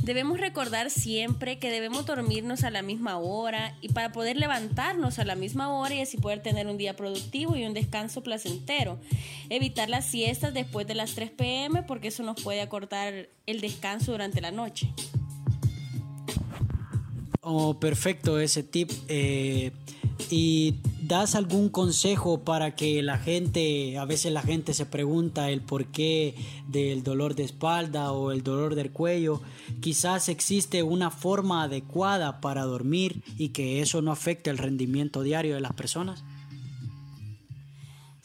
Debemos 0.05 0.39
recordar 0.39 0.91
siempre 0.91 1.59
que 1.59 1.71
debemos 1.71 2.05
dormirnos 2.05 2.63
a 2.63 2.71
la 2.71 2.83
misma 2.83 3.17
hora 3.17 3.75
y 3.81 3.89
para 3.89 4.13
poder 4.13 4.37
levantarnos 4.37 5.19
a 5.19 5.25
la 5.25 5.35
misma 5.35 5.73
hora 5.73 5.95
y 5.95 6.03
así 6.03 6.19
poder 6.19 6.43
tener 6.43 6.67
un 6.67 6.77
día 6.77 6.95
productivo 6.95 7.57
y 7.57 7.65
un 7.65 7.73
descanso 7.73 8.23
placentero. 8.23 8.99
Evitar 9.49 9.89
las 9.89 10.05
siestas 10.05 10.53
después 10.53 10.87
de 10.87 10.95
las 10.95 11.15
3 11.15 11.31
pm 11.31 11.85
porque 11.85 12.09
eso 12.09 12.23
nos 12.23 12.39
puede 12.43 12.61
acortar 12.61 13.31
el 13.47 13.63
descanso 13.63 14.13
durante 14.13 14.43
la 14.43 14.51
noche. 14.51 14.93
Oh, 17.41 17.81
perfecto 17.81 18.39
ese 18.39 18.63
tip. 18.63 18.91
Eh, 19.09 19.73
¿Y 20.29 20.75
das 21.07 21.35
algún 21.35 21.69
consejo 21.69 22.45
para 22.45 22.75
que 22.75 23.03
la 23.03 23.19
gente, 23.19 23.99
a 23.99 24.05
veces 24.05 24.33
la 24.33 24.43
gente 24.43 24.75
se 24.75 24.87
pregunta 24.87 25.51
el 25.51 25.61
porqué 25.61 26.35
del 26.69 27.03
dolor 27.03 27.35
de 27.35 27.45
espalda 27.45 28.13
o 28.13 28.33
el 28.33 28.43
dolor 28.43 28.75
del 28.75 28.91
cuello? 28.91 29.41
Quizás 29.81 30.29
existe 30.29 30.83
una 30.83 31.11
forma 31.11 31.63
adecuada 31.63 32.41
para 32.41 32.63
dormir 32.63 33.23
y 33.37 33.51
que 33.51 33.81
eso 33.81 34.03
no 34.03 34.13
afecte 34.13 34.51
el 34.51 34.59
rendimiento 34.59 35.23
diario 35.23 35.55
de 35.55 35.61
las 35.61 35.75
personas. 35.75 36.25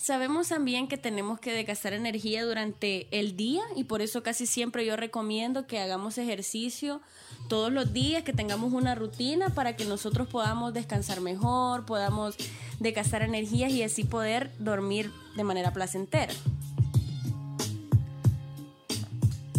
Sabemos 0.01 0.47
también 0.47 0.87
que 0.87 0.97
tenemos 0.97 1.41
que 1.41 1.51
desgastar 1.51 1.91
energía 1.91 2.45
durante 2.45 3.09
el 3.11 3.35
día 3.35 3.63
y 3.75 3.83
por 3.83 4.01
eso 4.01 4.23
casi 4.23 4.45
siempre 4.45 4.85
yo 4.85 4.95
recomiendo 4.95 5.67
que 5.67 5.77
hagamos 5.77 6.17
ejercicio 6.17 7.01
todos 7.49 7.69
los 7.69 7.91
días, 7.91 8.23
que 8.23 8.31
tengamos 8.31 8.71
una 8.71 8.95
rutina 8.95 9.49
para 9.49 9.75
que 9.75 9.83
nosotros 9.83 10.29
podamos 10.29 10.73
descansar 10.73 11.19
mejor, 11.19 11.85
podamos 11.85 12.37
desgastar 12.79 13.23
energías 13.23 13.73
y 13.73 13.83
así 13.83 14.05
poder 14.05 14.51
dormir 14.57 15.11
de 15.35 15.43
manera 15.43 15.73
placentera. 15.73 16.33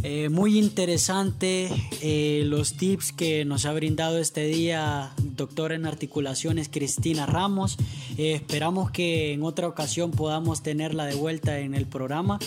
Eh, 0.02 0.30
muy 0.30 0.59
interesante 0.59 1.69
eh, 2.00 2.42
los 2.47 2.75
tips 2.75 3.12
que 3.12 3.45
nos 3.45 3.66
ha 3.66 3.73
brindado 3.75 4.19
este 4.19 4.47
día 4.47 5.12
doctora 5.37 5.75
en 5.75 5.85
articulaciones 5.85 6.71
Cristina 6.71 7.26
Ramos. 7.26 7.76
Eh, 8.16 8.33
esperamos 8.33 8.90
que 8.90 9.35
en 9.35 9.42
otra 9.42 9.69
ocasión 9.69 10.11
podamos 10.11 10.62
tenerla 10.62 11.04
de 11.04 11.14
vuelta 11.16 11.59
en 11.59 11.75
el 11.75 11.87
programa. 11.87 12.38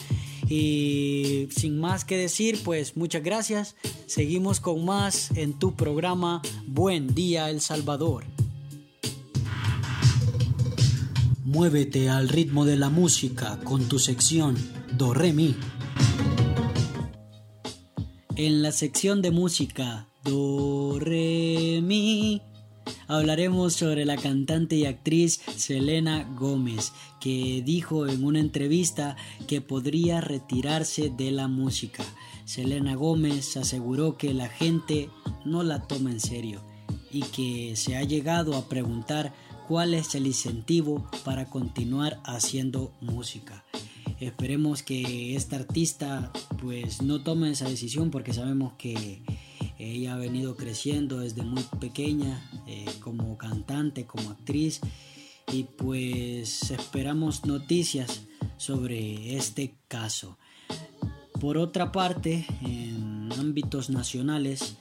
Y 0.50 1.48
sin 1.56 1.80
más 1.80 2.06
que 2.06 2.18
decir, 2.18 2.60
pues 2.64 2.98
muchas 2.98 3.24
gracias. 3.24 3.76
Seguimos 4.08 4.60
con 4.60 4.84
más 4.84 5.32
en 5.38 5.54
tu 5.54 5.76
programa 5.76 6.42
Buen 6.66 7.14
Día 7.14 7.50
El 7.50 7.62
Salvador. 7.62 8.26
Muévete 11.46 12.10
al 12.10 12.30
ritmo 12.30 12.66
de 12.66 12.78
la 12.78 12.90
música 12.90 13.60
con 13.64 13.84
tu 13.88 14.00
sección 14.00 14.58
Do 14.98 15.14
Re 15.14 15.34
Mi. 15.34 15.56
En 18.36 18.63
la 18.63 18.72
sección 18.72 19.22
de 19.22 19.30
música 19.30 20.08
Do, 20.24 20.98
Re, 21.00 21.82
Mi, 21.84 22.42
hablaremos 23.08 23.74
sobre 23.74 24.06
la 24.06 24.18
cantante 24.18 24.75
y 24.75 24.88
actriz 24.88 25.40
Selena 25.56 26.24
Gómez, 26.36 26.94
que 27.22 27.62
dijo 27.63 28.08
en 28.08 28.24
una 28.24 28.40
entrevista 28.40 29.18
que 29.48 29.62
podría 29.62 30.20
retirarse 30.20 31.12
de 31.16 31.30
la 31.30 31.48
música. 31.48 32.04
Selena 32.46 32.96
Gómez 32.96 33.56
aseguró 33.56 34.18
que 34.18 34.34
la 34.34 34.50
gente 34.50 35.12
no 35.46 35.62
la 35.62 35.84
toma 35.84 36.10
en 36.10 36.20
serio 36.20 36.63
y 37.12 37.22
que 37.22 37.75
se 37.75 37.98
ha 37.98 38.04
llegado 38.04 38.56
a 38.56 38.68
preguntar 38.68 39.32
cuál 39.68 39.94
es 39.94 40.16
el 40.16 40.25
incentivo 40.25 41.08
para 41.24 41.52
continuar 41.52 42.20
haciendo 42.25 42.92
música. 43.00 43.63
Esperemos 44.24 44.84
que 44.84 45.36
esta 45.36 45.58
artista 45.58 46.32
pues 46.62 47.01
no 47.01 47.24
tome 47.24 47.51
esa 47.51 47.68
decisión 47.68 48.10
porque 48.10 48.32
sabemos 48.32 48.72
que 48.77 49.22
ella 49.77 50.13
ha 50.13 50.18
venido 50.18 50.56
creciendo 50.56 51.20
desde 51.20 51.42
muy 51.44 51.63
pequeña 51.82 52.42
eh, 52.65 52.86
como 53.01 53.38
cantante, 53.38 54.06
como 54.06 54.30
actriz 54.30 54.80
y 55.51 55.63
pues 55.63 56.72
esperamos 56.72 57.44
noticias 57.44 58.22
sobre 58.56 59.36
este 59.36 59.75
caso. 59.89 60.38
Por 61.42 61.58
otra 61.58 61.92
parte, 61.92 62.46
en 62.62 63.30
ámbitos 63.38 63.89
nacionales, 63.89 64.77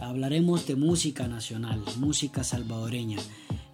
hablaremos 0.00 0.66
de 0.66 0.76
música 0.76 1.28
nacional, 1.28 1.82
música 1.98 2.42
salvadoreña. 2.42 3.18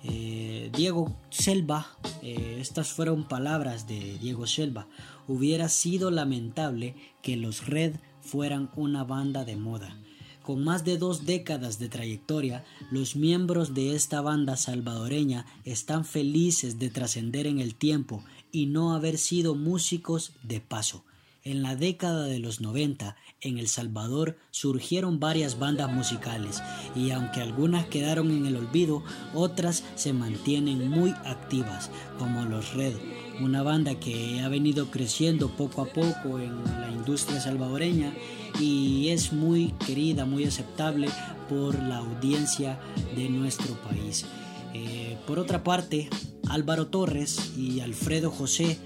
Eh, 0.07 0.71
Diego 0.77 1.17
Selva, 1.31 1.87
eh, 2.23 2.59
estas 2.61 2.89
fueron 2.89 3.27
palabras 3.27 3.87
de 3.87 4.19
Diego 4.19 4.47
Selva, 4.47 4.87
hubiera 5.27 5.71
sido 5.71 6.11
lamentable 6.11 6.95
que 7.23 7.37
los 7.37 7.67
Red 7.67 7.95
fueran 8.21 8.71
una 8.77 9.05
banda 9.05 9.45
de 9.45 9.57
moda. 9.57 9.97
Con 10.43 10.63
más 10.63 10.85
de 10.85 10.99
dos 10.99 11.25
décadas 11.25 11.79
de 11.79 11.89
trayectoria, 11.89 12.65
los 12.91 13.17
miembros 13.17 13.73
de 13.73 13.95
esta 13.95 14.21
banda 14.21 14.59
salvadoreña 14.59 15.47
están 15.65 16.05
felices 16.05 16.79
de 16.79 16.91
trascender 16.91 17.47
en 17.47 17.61
el 17.61 17.75
tiempo 17.75 18.23
y 18.53 18.67
no 18.67 18.95
haber 18.95 19.17
sido 19.17 19.55
músicos 19.55 20.33
de 20.43 20.61
paso. 20.61 21.03
En 21.47 21.63
la 21.63 21.77
década 21.77 22.25
de 22.25 22.39
los 22.39 22.63
90, 22.63 23.17
en 23.43 23.59
El 23.59 23.69
Salvador 23.69 24.39
surgieron 24.51 25.21
varias 25.21 25.59
bandas 25.59 25.93
musicales 25.93 26.63
y 26.97 27.11
aunque 27.11 27.43
algunas 27.43 27.85
quedaron 27.85 28.31
en 28.31 28.47
el 28.47 28.57
olvido, 28.57 29.05
otras 29.35 29.85
se 29.95 30.15
mantienen 30.15 30.89
muy 30.89 31.11
activas, 31.11 31.91
como 32.19 32.47
los 32.47 32.73
Red, 32.73 32.95
una 33.43 33.63
banda 33.63 34.01
que 34.01 34.41
ha 34.41 34.49
venido 34.49 34.91
creciendo 34.91 35.55
poco 35.55 35.83
a 35.83 35.93
poco 35.93 36.39
en 36.39 36.65
la 36.81 36.91
industria 36.91 37.43
salvadoreña 37.43 38.15
y 38.59 39.11
es 39.11 39.35
muy 39.35 39.75
querida, 39.87 40.25
muy 40.25 40.45
aceptable 40.45 41.11
por 41.51 41.79
la 41.79 41.99
audiencia 41.99 42.81
de 43.15 43.29
nuestro 43.29 43.75
país. 43.83 44.25
Eh, 44.73 45.19
por 45.27 45.39
otra 45.39 45.63
parte, 45.63 46.09
Álvaro 46.49 46.87
Torres 46.87 47.53
y 47.55 47.81
Alfredo 47.81 48.31
José, 48.31 48.79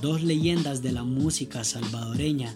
dos 0.00 0.22
leyendas 0.22 0.82
de 0.82 0.92
la 0.92 1.04
música 1.04 1.64
salvadoreña, 1.64 2.54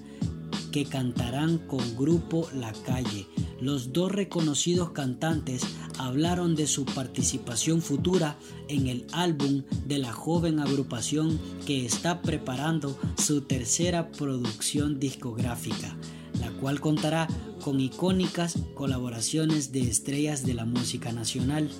que 0.73 0.85
cantarán 0.85 1.59
con 1.59 1.97
grupo 1.97 2.49
La 2.55 2.73
Calle. 2.73 3.27
Los 3.61 3.93
dos 3.93 4.11
reconocidos 4.11 4.91
cantantes 4.91 5.63
hablaron 5.99 6.57
de 6.57 6.67
su 6.67 6.85
participación 6.85 7.81
futura 7.81 8.37
en 8.69 8.89
el 8.89 9.07
álbum 9.13 9.63
de 9.87 9.99
la 9.99 10.13
joven 10.13 10.59
agrupación 10.59 11.39
que 11.65 11.87
está 11.87 12.23
preparando 12.23 12.99
su 13.17 13.43
tercera 13.43 14.11
producción 14.11 14.99
discográfica 14.99 15.97
la 16.41 16.51
cual 16.51 16.81
contará 16.81 17.29
con 17.63 17.81
icónicas 17.81 18.59
colaboraciones 18.75 19.73
de 19.73 19.83
estrellas 19.83 20.45
de 20.45 20.55
la 20.55 20.65
música 20.65 21.13
nacional. 21.13 21.71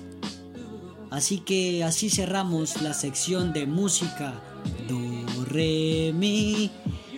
Así 1.11 1.39
que 1.39 1.83
así 1.83 2.09
cerramos 2.09 2.81
la 2.81 2.93
sección 2.93 3.53
de 3.53 3.67
música 3.67 4.41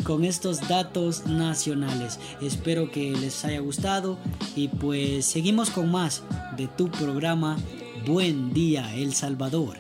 con 0.04 0.24
estos 0.24 0.68
datos 0.68 1.26
nacionales. 1.26 2.20
Espero 2.42 2.92
que 2.92 3.12
les 3.12 3.44
haya 3.46 3.60
gustado 3.60 4.18
y 4.56 4.68
pues 4.68 5.26
seguimos 5.26 5.70
con 5.70 5.92
más 5.92 6.24
de 6.56 6.68
tu 6.68 6.90
programa 6.90 7.58
Buen 8.06 8.54
día 8.54 8.96
El 8.96 9.14
Salvador. 9.14 9.80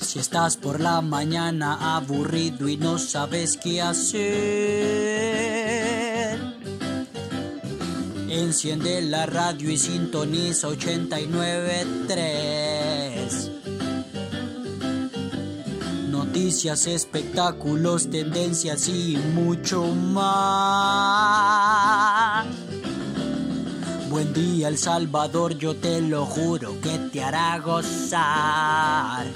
Si 0.00 0.18
estás 0.18 0.56
por 0.56 0.80
la 0.80 1.00
mañana 1.00 1.96
aburrido 1.96 2.68
y 2.68 2.76
no 2.76 2.98
sabes 2.98 3.56
qué 3.56 3.80
hacer, 3.82 5.61
enciende 8.42 9.00
la 9.02 9.26
radio 9.26 9.70
y 9.70 9.78
sintoniza 9.78 10.68
89.3. 10.68 13.50
Noticias, 16.10 16.86
espectáculos, 16.86 18.08
tendencias 18.10 18.88
y 18.88 19.18
mucho 19.34 19.84
más. 19.84 20.46
Buen 24.10 24.32
día 24.32 24.68
El 24.68 24.78
Salvador, 24.78 25.56
yo 25.56 25.76
te 25.76 26.00
lo 26.00 26.24
juro 26.26 26.80
que 26.80 26.98
te 26.98 27.22
hará 27.22 27.58
gozar. 27.58 29.26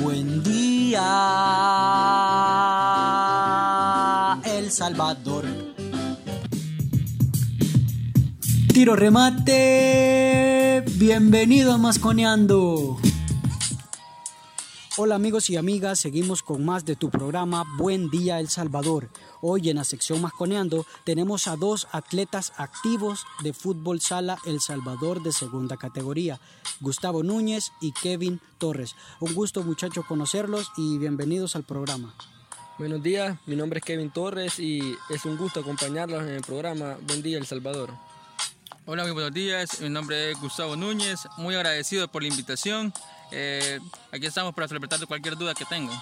Buen 0.00 0.42
día, 0.42 1.00
El 4.44 4.70
Salvador. 4.70 5.61
Tiro 8.72 8.96
remate. 8.96 10.82
Bienvenido 10.94 11.74
a 11.74 11.78
Masconeando. 11.78 12.96
Hola 14.96 15.14
amigos 15.14 15.50
y 15.50 15.56
amigas, 15.56 15.98
seguimos 15.98 16.42
con 16.42 16.64
más 16.64 16.86
de 16.86 16.96
tu 16.96 17.10
programa 17.10 17.64
Buen 17.76 18.08
Día 18.08 18.40
El 18.40 18.48
Salvador. 18.48 19.10
Hoy 19.42 19.68
en 19.68 19.76
la 19.76 19.84
sección 19.84 20.22
Masconeando 20.22 20.86
tenemos 21.04 21.48
a 21.48 21.56
dos 21.56 21.86
atletas 21.92 22.54
activos 22.56 23.26
de 23.42 23.52
fútbol 23.52 24.00
sala 24.00 24.38
El 24.46 24.58
Salvador 24.60 25.22
de 25.22 25.32
segunda 25.32 25.76
categoría, 25.76 26.40
Gustavo 26.80 27.22
Núñez 27.22 27.72
y 27.82 27.92
Kevin 27.92 28.40
Torres. 28.56 28.96
Un 29.20 29.34
gusto 29.34 29.62
muchachos 29.64 30.06
conocerlos 30.06 30.72
y 30.78 30.96
bienvenidos 30.96 31.56
al 31.56 31.64
programa. 31.64 32.14
Buenos 32.78 33.02
días, 33.02 33.36
mi 33.44 33.54
nombre 33.54 33.80
es 33.80 33.84
Kevin 33.84 34.10
Torres 34.10 34.58
y 34.58 34.96
es 35.10 35.26
un 35.26 35.36
gusto 35.36 35.60
acompañarlos 35.60 36.22
en 36.22 36.30
el 36.30 36.42
programa 36.42 36.96
Buen 37.06 37.22
Día 37.22 37.36
El 37.36 37.44
Salvador. 37.44 37.90
Hola, 38.84 39.04
muy 39.04 39.12
buenos 39.12 39.32
días, 39.32 39.80
mi 39.80 39.88
nombre 39.88 40.32
es 40.32 40.40
Gustavo 40.40 40.74
Núñez, 40.74 41.20
muy 41.36 41.54
agradecido 41.54 42.08
por 42.08 42.22
la 42.22 42.28
invitación 42.28 42.92
eh, 43.32 43.80
aquí 44.10 44.26
estamos 44.26 44.54
para 44.54 44.66
de 44.66 45.06
cualquier 45.06 45.36
duda 45.36 45.54
que 45.54 45.64
tengan. 45.64 45.96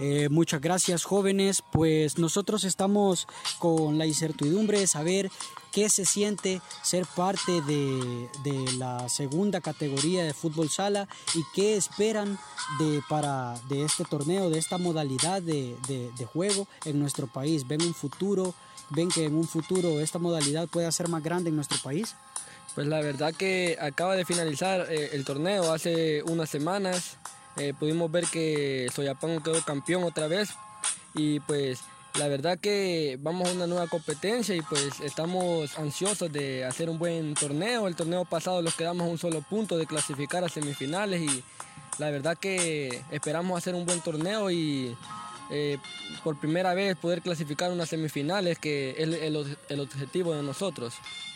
Eh, 0.00 0.28
muchas 0.28 0.60
gracias 0.60 1.04
jóvenes, 1.04 1.62
pues 1.72 2.18
nosotros 2.18 2.64
estamos 2.64 3.28
con 3.58 3.98
la 3.98 4.06
incertidumbre 4.06 4.80
de 4.80 4.86
saber 4.86 5.30
qué 5.72 5.88
se 5.88 6.04
siente 6.04 6.60
ser 6.82 7.04
parte 7.04 7.60
de, 7.62 8.28
la 8.78 9.08
segunda 9.08 9.60
categoría 9.60 10.24
de 10.24 10.34
fútbol 10.34 10.68
sala 10.68 11.08
y 11.34 11.42
qué 11.54 11.76
esperan 11.76 12.38
de, 12.78 13.02
para, 13.08 13.54
de 13.68 13.84
este 13.84 14.04
torneo, 14.04 14.50
de 14.50 14.58
esta 14.58 14.78
modalidad 14.78 15.42
de, 15.42 15.76
de 15.86 16.26
juego 16.26 16.66
en 16.84 16.98
nuestro 16.98 17.26
país. 17.26 17.66
¿Ven 17.66 17.82
un 17.82 17.94
futuro? 17.94 18.54
¿Ven 18.90 19.08
que 19.08 19.24
en 19.24 19.34
un 19.34 19.46
futuro 19.46 20.00
esta 20.00 20.18
modalidad 20.18 20.68
pueda 20.68 20.90
ser 20.92 21.08
más 21.08 21.22
grande 21.22 21.50
en 21.50 21.56
nuestro 21.56 21.78
país? 21.82 22.14
Pues 22.74 22.86
la 22.86 23.00
verdad 23.00 23.32
que 23.32 23.78
acaba 23.80 24.16
de 24.16 24.24
finalizar 24.24 24.86
eh, 24.90 25.10
el 25.12 25.24
torneo 25.24 25.72
hace 25.72 26.22
unas 26.24 26.50
semanas. 26.50 27.16
Eh, 27.56 27.72
pudimos 27.78 28.10
ver 28.10 28.26
que 28.26 28.88
Soyapango 28.92 29.42
quedó 29.42 29.62
campeón 29.64 30.02
otra 30.02 30.26
vez 30.26 30.50
y 31.14 31.38
pues 31.40 31.80
la 32.18 32.28
verdad 32.28 32.58
que 32.58 33.18
vamos 33.20 33.48
a 33.48 33.52
una 33.52 33.66
nueva 33.66 33.86
competencia 33.86 34.54
y 34.54 34.62
pues 34.62 35.00
estamos 35.00 35.76
ansiosos 35.78 36.32
de 36.32 36.64
hacer 36.64 36.90
un 36.90 36.98
buen 36.98 37.34
torneo. 37.34 37.86
El 37.86 37.96
torneo 37.96 38.24
pasado 38.24 38.62
nos 38.62 38.74
quedamos 38.74 39.06
a 39.06 39.10
un 39.10 39.18
solo 39.18 39.40
punto 39.42 39.76
de 39.76 39.86
clasificar 39.86 40.44
a 40.44 40.48
semifinales 40.48 41.22
y 41.22 41.44
la 41.98 42.10
verdad 42.10 42.36
que 42.36 43.02
esperamos 43.10 43.56
hacer 43.58 43.74
un 43.74 43.86
buen 43.86 44.00
torneo 44.00 44.50
y 44.50 44.96
eh, 45.50 45.78
por 46.22 46.38
primera 46.38 46.74
vez 46.74 46.96
poder 46.96 47.22
clasificar 47.22 47.70
unas 47.70 47.88
semifinales 47.88 48.58
que 48.58 48.94
es 48.98 49.08
el 49.68 49.80
objetivo 49.80 50.34
de 50.34 50.42
nosotros. 50.42 50.94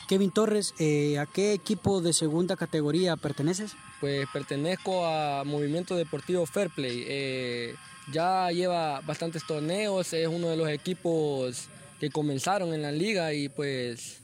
Kevin 0.09 0.31
Torres, 0.31 0.75
eh, 0.79 1.19
¿a 1.19 1.27
qué 1.27 1.53
equipo 1.53 2.01
de 2.01 2.15
segunda 2.15 2.57
categoría 2.57 3.17
perteneces? 3.17 3.77
Pues 4.01 4.27
pertenezco 4.33 5.05
a 5.05 5.45
Movimiento 5.45 5.97
Deportivo 5.97 6.47
Fair 6.47 6.71
Play. 6.71 7.05
Eh, 7.07 7.75
ya 8.11 8.51
lleva 8.51 9.03
bastantes 9.03 9.47
torneos, 9.47 10.15
es 10.15 10.27
uno 10.27 10.49
de 10.49 10.57
los 10.57 10.71
equipos 10.71 11.69
que 12.01 12.09
comenzaron 12.09 12.73
en 12.73 12.81
la 12.81 12.91
liga 12.91 13.35
y 13.35 13.51
pues 13.51 14.21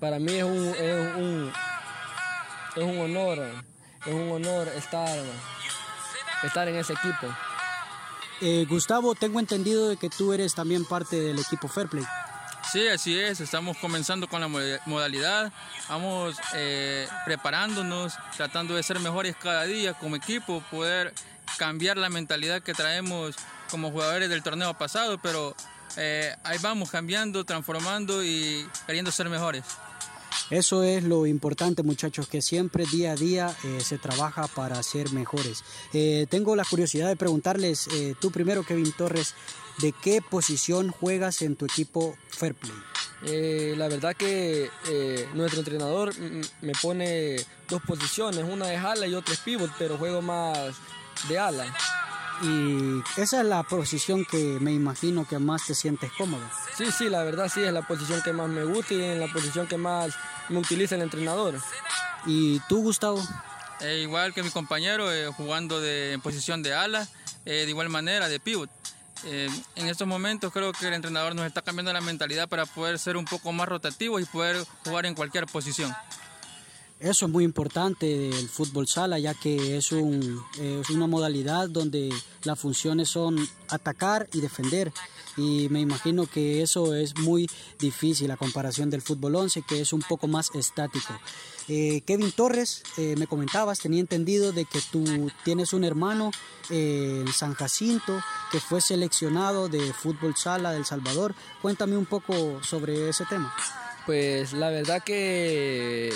para 0.00 0.18
mí 0.18 0.32
es 0.32 0.42
un, 0.42 0.74
es 0.74 1.16
un, 1.16 1.52
es 2.74 2.82
un 2.82 2.98
honor, 2.98 3.46
es 4.04 4.12
un 4.12 4.28
honor 4.32 4.66
estar, 4.76 5.16
estar 6.42 6.66
en 6.66 6.74
ese 6.74 6.94
equipo. 6.94 7.28
Eh, 8.40 8.66
Gustavo, 8.68 9.14
tengo 9.14 9.40
entendido 9.40 9.88
de 9.88 9.96
que 9.96 10.10
tú 10.10 10.32
eres 10.32 10.54
también 10.54 10.84
parte 10.84 11.20
del 11.20 11.38
equipo 11.38 11.68
Fairplay. 11.68 12.04
Sí, 12.70 12.86
así 12.88 13.18
es, 13.18 13.40
estamos 13.40 13.76
comenzando 13.78 14.28
con 14.28 14.40
la 14.40 14.48
modalidad, 14.86 15.52
vamos 15.88 16.36
eh, 16.54 17.06
preparándonos, 17.24 18.14
tratando 18.36 18.74
de 18.74 18.82
ser 18.82 18.98
mejores 18.98 19.36
cada 19.36 19.62
día 19.64 19.94
como 19.94 20.16
equipo, 20.16 20.62
poder 20.70 21.14
cambiar 21.58 21.96
la 21.96 22.08
mentalidad 22.08 22.62
que 22.62 22.74
traemos 22.74 23.36
como 23.70 23.92
jugadores 23.92 24.28
del 24.28 24.42
torneo 24.42 24.74
pasado, 24.74 25.18
pero 25.18 25.54
eh, 25.96 26.34
ahí 26.42 26.58
vamos 26.60 26.90
cambiando, 26.90 27.44
transformando 27.44 28.24
y 28.24 28.68
queriendo 28.86 29.12
ser 29.12 29.28
mejores. 29.28 29.62
Eso 30.50 30.82
es 30.82 31.04
lo 31.04 31.26
importante 31.26 31.82
muchachos, 31.82 32.28
que 32.28 32.42
siempre 32.42 32.86
día 32.86 33.12
a 33.12 33.16
día 33.16 33.56
eh, 33.64 33.80
se 33.80 33.98
trabaja 33.98 34.46
para 34.48 34.82
ser 34.82 35.12
mejores. 35.12 35.64
Eh, 35.92 36.26
tengo 36.28 36.56
la 36.56 36.64
curiosidad 36.64 37.08
de 37.08 37.16
preguntarles, 37.16 37.88
tú 38.20 38.30
primero 38.30 38.64
Kevin 38.64 38.92
Torres, 38.92 39.34
¿de 39.78 39.92
qué 39.92 40.22
posición 40.22 40.90
juegas 40.90 41.42
en 41.42 41.56
tu 41.56 41.64
equipo 41.64 42.16
Fairplay? 42.30 42.72
la 43.76 43.88
verdad 43.88 44.14
que 44.14 44.70
nuestro 45.34 45.60
entrenador 45.60 46.12
me 46.60 46.72
pone 46.80 47.36
dos 47.68 47.82
posiciones, 47.82 48.44
una 48.44 48.72
es 48.72 48.84
ala 48.84 49.06
y 49.06 49.14
otra 49.14 49.34
es 49.34 49.40
pivot, 49.40 49.70
pero 49.78 49.96
juego 49.96 50.20
más 50.22 50.76
de 51.28 51.38
ala. 51.38 51.74
Y 52.42 53.02
esa 53.16 53.40
es 53.40 53.46
la 53.46 53.62
posición 53.62 54.24
que 54.24 54.58
me 54.60 54.72
imagino 54.72 55.26
que 55.26 55.38
más 55.38 55.66
te 55.66 55.74
sientes 55.74 56.10
cómodo. 56.12 56.42
Sí, 56.76 56.86
sí, 56.92 57.08
la 57.08 57.22
verdad 57.22 57.50
sí, 57.52 57.62
es 57.62 57.72
la 57.72 57.82
posición 57.82 58.20
que 58.22 58.32
más 58.32 58.48
me 58.48 58.64
gusta 58.64 58.94
y 58.94 59.02
en 59.02 59.20
la 59.20 59.32
posición 59.32 59.66
que 59.66 59.76
más 59.78 60.14
me 60.48 60.58
utiliza 60.58 60.96
el 60.96 61.02
entrenador. 61.02 61.54
¿Y 62.26 62.60
tú, 62.68 62.82
Gustavo? 62.82 63.22
Eh, 63.80 64.00
igual 64.02 64.34
que 64.34 64.42
mi 64.42 64.50
compañero, 64.50 65.12
eh, 65.12 65.28
jugando 65.28 65.80
de, 65.80 66.12
en 66.12 66.20
posición 66.20 66.62
de 66.62 66.74
ala, 66.74 67.06
eh, 67.44 67.64
de 67.64 67.68
igual 67.68 67.88
manera, 67.88 68.28
de 68.28 68.40
pivot. 68.40 68.70
en 69.24 69.88
estos 69.88 70.06
momentos 70.06 70.52
creo 70.52 70.72
que 70.72 70.86
el 70.86 70.94
entrenador 70.94 71.34
nos 71.34 71.46
está 71.46 71.62
cambiando 71.62 71.92
la 71.92 72.00
mentalidad 72.00 72.48
para 72.48 72.66
poder 72.66 72.98
ser 72.98 73.16
un 73.16 73.24
poco 73.24 73.50
más 73.52 73.68
rotativo 73.68 74.20
y 74.20 74.24
poder 74.24 74.62
jugar 74.84 75.06
en 75.06 75.14
cualquier 75.14 75.46
posición. 75.46 75.92
Eso 76.98 77.26
es 77.26 77.32
muy 77.32 77.44
importante 77.44 78.06
del 78.06 78.48
fútbol 78.48 78.88
sala, 78.88 79.18
ya 79.18 79.34
que 79.34 79.76
es, 79.76 79.92
un, 79.92 80.42
es 80.58 80.88
una 80.88 81.06
modalidad 81.06 81.68
donde 81.68 82.10
las 82.42 82.58
funciones 82.58 83.10
son 83.10 83.36
atacar 83.68 84.28
y 84.32 84.40
defender. 84.40 84.92
Y 85.36 85.68
me 85.68 85.80
imagino 85.80 86.26
que 86.26 86.62
eso 86.62 86.94
es 86.94 87.18
muy 87.18 87.50
difícil 87.78 88.30
a 88.30 88.38
comparación 88.38 88.88
del 88.88 89.02
fútbol 89.02 89.34
11, 89.34 89.62
que 89.68 89.82
es 89.82 89.92
un 89.92 90.00
poco 90.00 90.26
más 90.26 90.54
estático. 90.54 91.12
Eh, 91.68 92.00
Kevin 92.06 92.32
Torres, 92.32 92.82
eh, 92.96 93.14
me 93.18 93.26
comentabas, 93.26 93.80
tenía 93.80 94.00
entendido 94.00 94.52
de 94.52 94.64
que 94.64 94.80
tú 94.90 95.30
tienes 95.44 95.74
un 95.74 95.84
hermano 95.84 96.30
eh, 96.70 97.24
en 97.26 97.32
San 97.32 97.52
Jacinto 97.52 98.18
que 98.50 98.60
fue 98.60 98.80
seleccionado 98.80 99.68
de 99.68 99.92
fútbol 99.92 100.34
sala 100.34 100.72
del 100.72 100.86
Salvador. 100.86 101.34
Cuéntame 101.60 101.98
un 101.98 102.06
poco 102.06 102.62
sobre 102.62 103.10
ese 103.10 103.26
tema. 103.26 103.54
Pues 104.06 104.54
la 104.54 104.70
verdad 104.70 105.02
que 105.02 106.12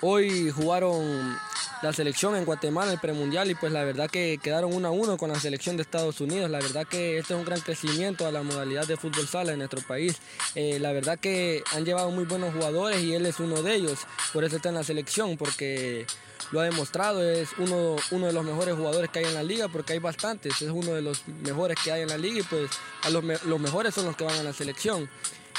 Hoy 0.00 0.50
jugaron 0.50 1.36
la 1.82 1.92
selección 1.92 2.36
en 2.36 2.44
Guatemala, 2.44 2.92
el 2.92 3.00
premundial, 3.00 3.50
y 3.50 3.56
pues 3.56 3.72
la 3.72 3.82
verdad 3.82 4.08
que 4.08 4.38
quedaron 4.40 4.72
1 4.72 4.86
a 4.86 4.90
1 4.92 5.16
con 5.16 5.30
la 5.30 5.40
selección 5.40 5.76
de 5.76 5.82
Estados 5.82 6.20
Unidos. 6.20 6.48
La 6.50 6.60
verdad 6.60 6.86
que 6.86 7.18
este 7.18 7.34
es 7.34 7.38
un 7.38 7.44
gran 7.44 7.60
crecimiento 7.60 8.24
a 8.24 8.30
la 8.30 8.44
modalidad 8.44 8.86
de 8.86 8.96
fútbol 8.96 9.26
sala 9.26 9.52
en 9.52 9.58
nuestro 9.58 9.80
país. 9.82 10.16
Eh, 10.54 10.78
la 10.78 10.92
verdad 10.92 11.18
que 11.18 11.64
han 11.72 11.84
llevado 11.84 12.12
muy 12.12 12.26
buenos 12.26 12.54
jugadores 12.54 13.02
y 13.02 13.12
él 13.12 13.26
es 13.26 13.40
uno 13.40 13.60
de 13.62 13.74
ellos. 13.74 14.06
Por 14.32 14.44
eso 14.44 14.56
está 14.56 14.68
en 14.68 14.76
la 14.76 14.84
selección, 14.84 15.36
porque 15.36 16.06
lo 16.52 16.60
ha 16.60 16.64
demostrado, 16.64 17.28
es 17.28 17.50
uno, 17.58 17.96
de 18.26 18.32
los 18.32 18.44
mejores 18.44 18.76
jugadores 18.76 19.10
que 19.10 19.18
hay 19.18 19.24
en 19.24 19.34
la 19.34 19.42
liga, 19.42 19.66
porque 19.66 19.94
hay 19.94 19.98
bastantes, 19.98 20.62
es 20.62 20.70
uno 20.70 20.92
de 20.92 21.02
los 21.02 21.26
mejores 21.42 21.76
que 21.82 21.90
hay 21.90 22.02
en 22.02 22.08
la 22.08 22.18
liga 22.18 22.38
y 22.38 22.42
pues 22.42 22.70
los 23.10 23.60
mejores 23.60 23.94
son 23.94 24.06
los 24.06 24.16
que 24.16 24.24
van 24.24 24.38
a 24.38 24.42
la 24.44 24.52
selección 24.52 25.10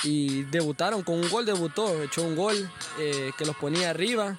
y 0.03 0.43
debutaron 0.43 1.03
con 1.03 1.15
un 1.15 1.29
gol, 1.29 1.45
debutó, 1.45 2.01
echó 2.01 2.21
un 2.21 2.35
gol 2.35 2.69
eh, 2.99 3.31
que 3.37 3.45
los 3.45 3.55
ponía 3.55 3.89
arriba 3.89 4.35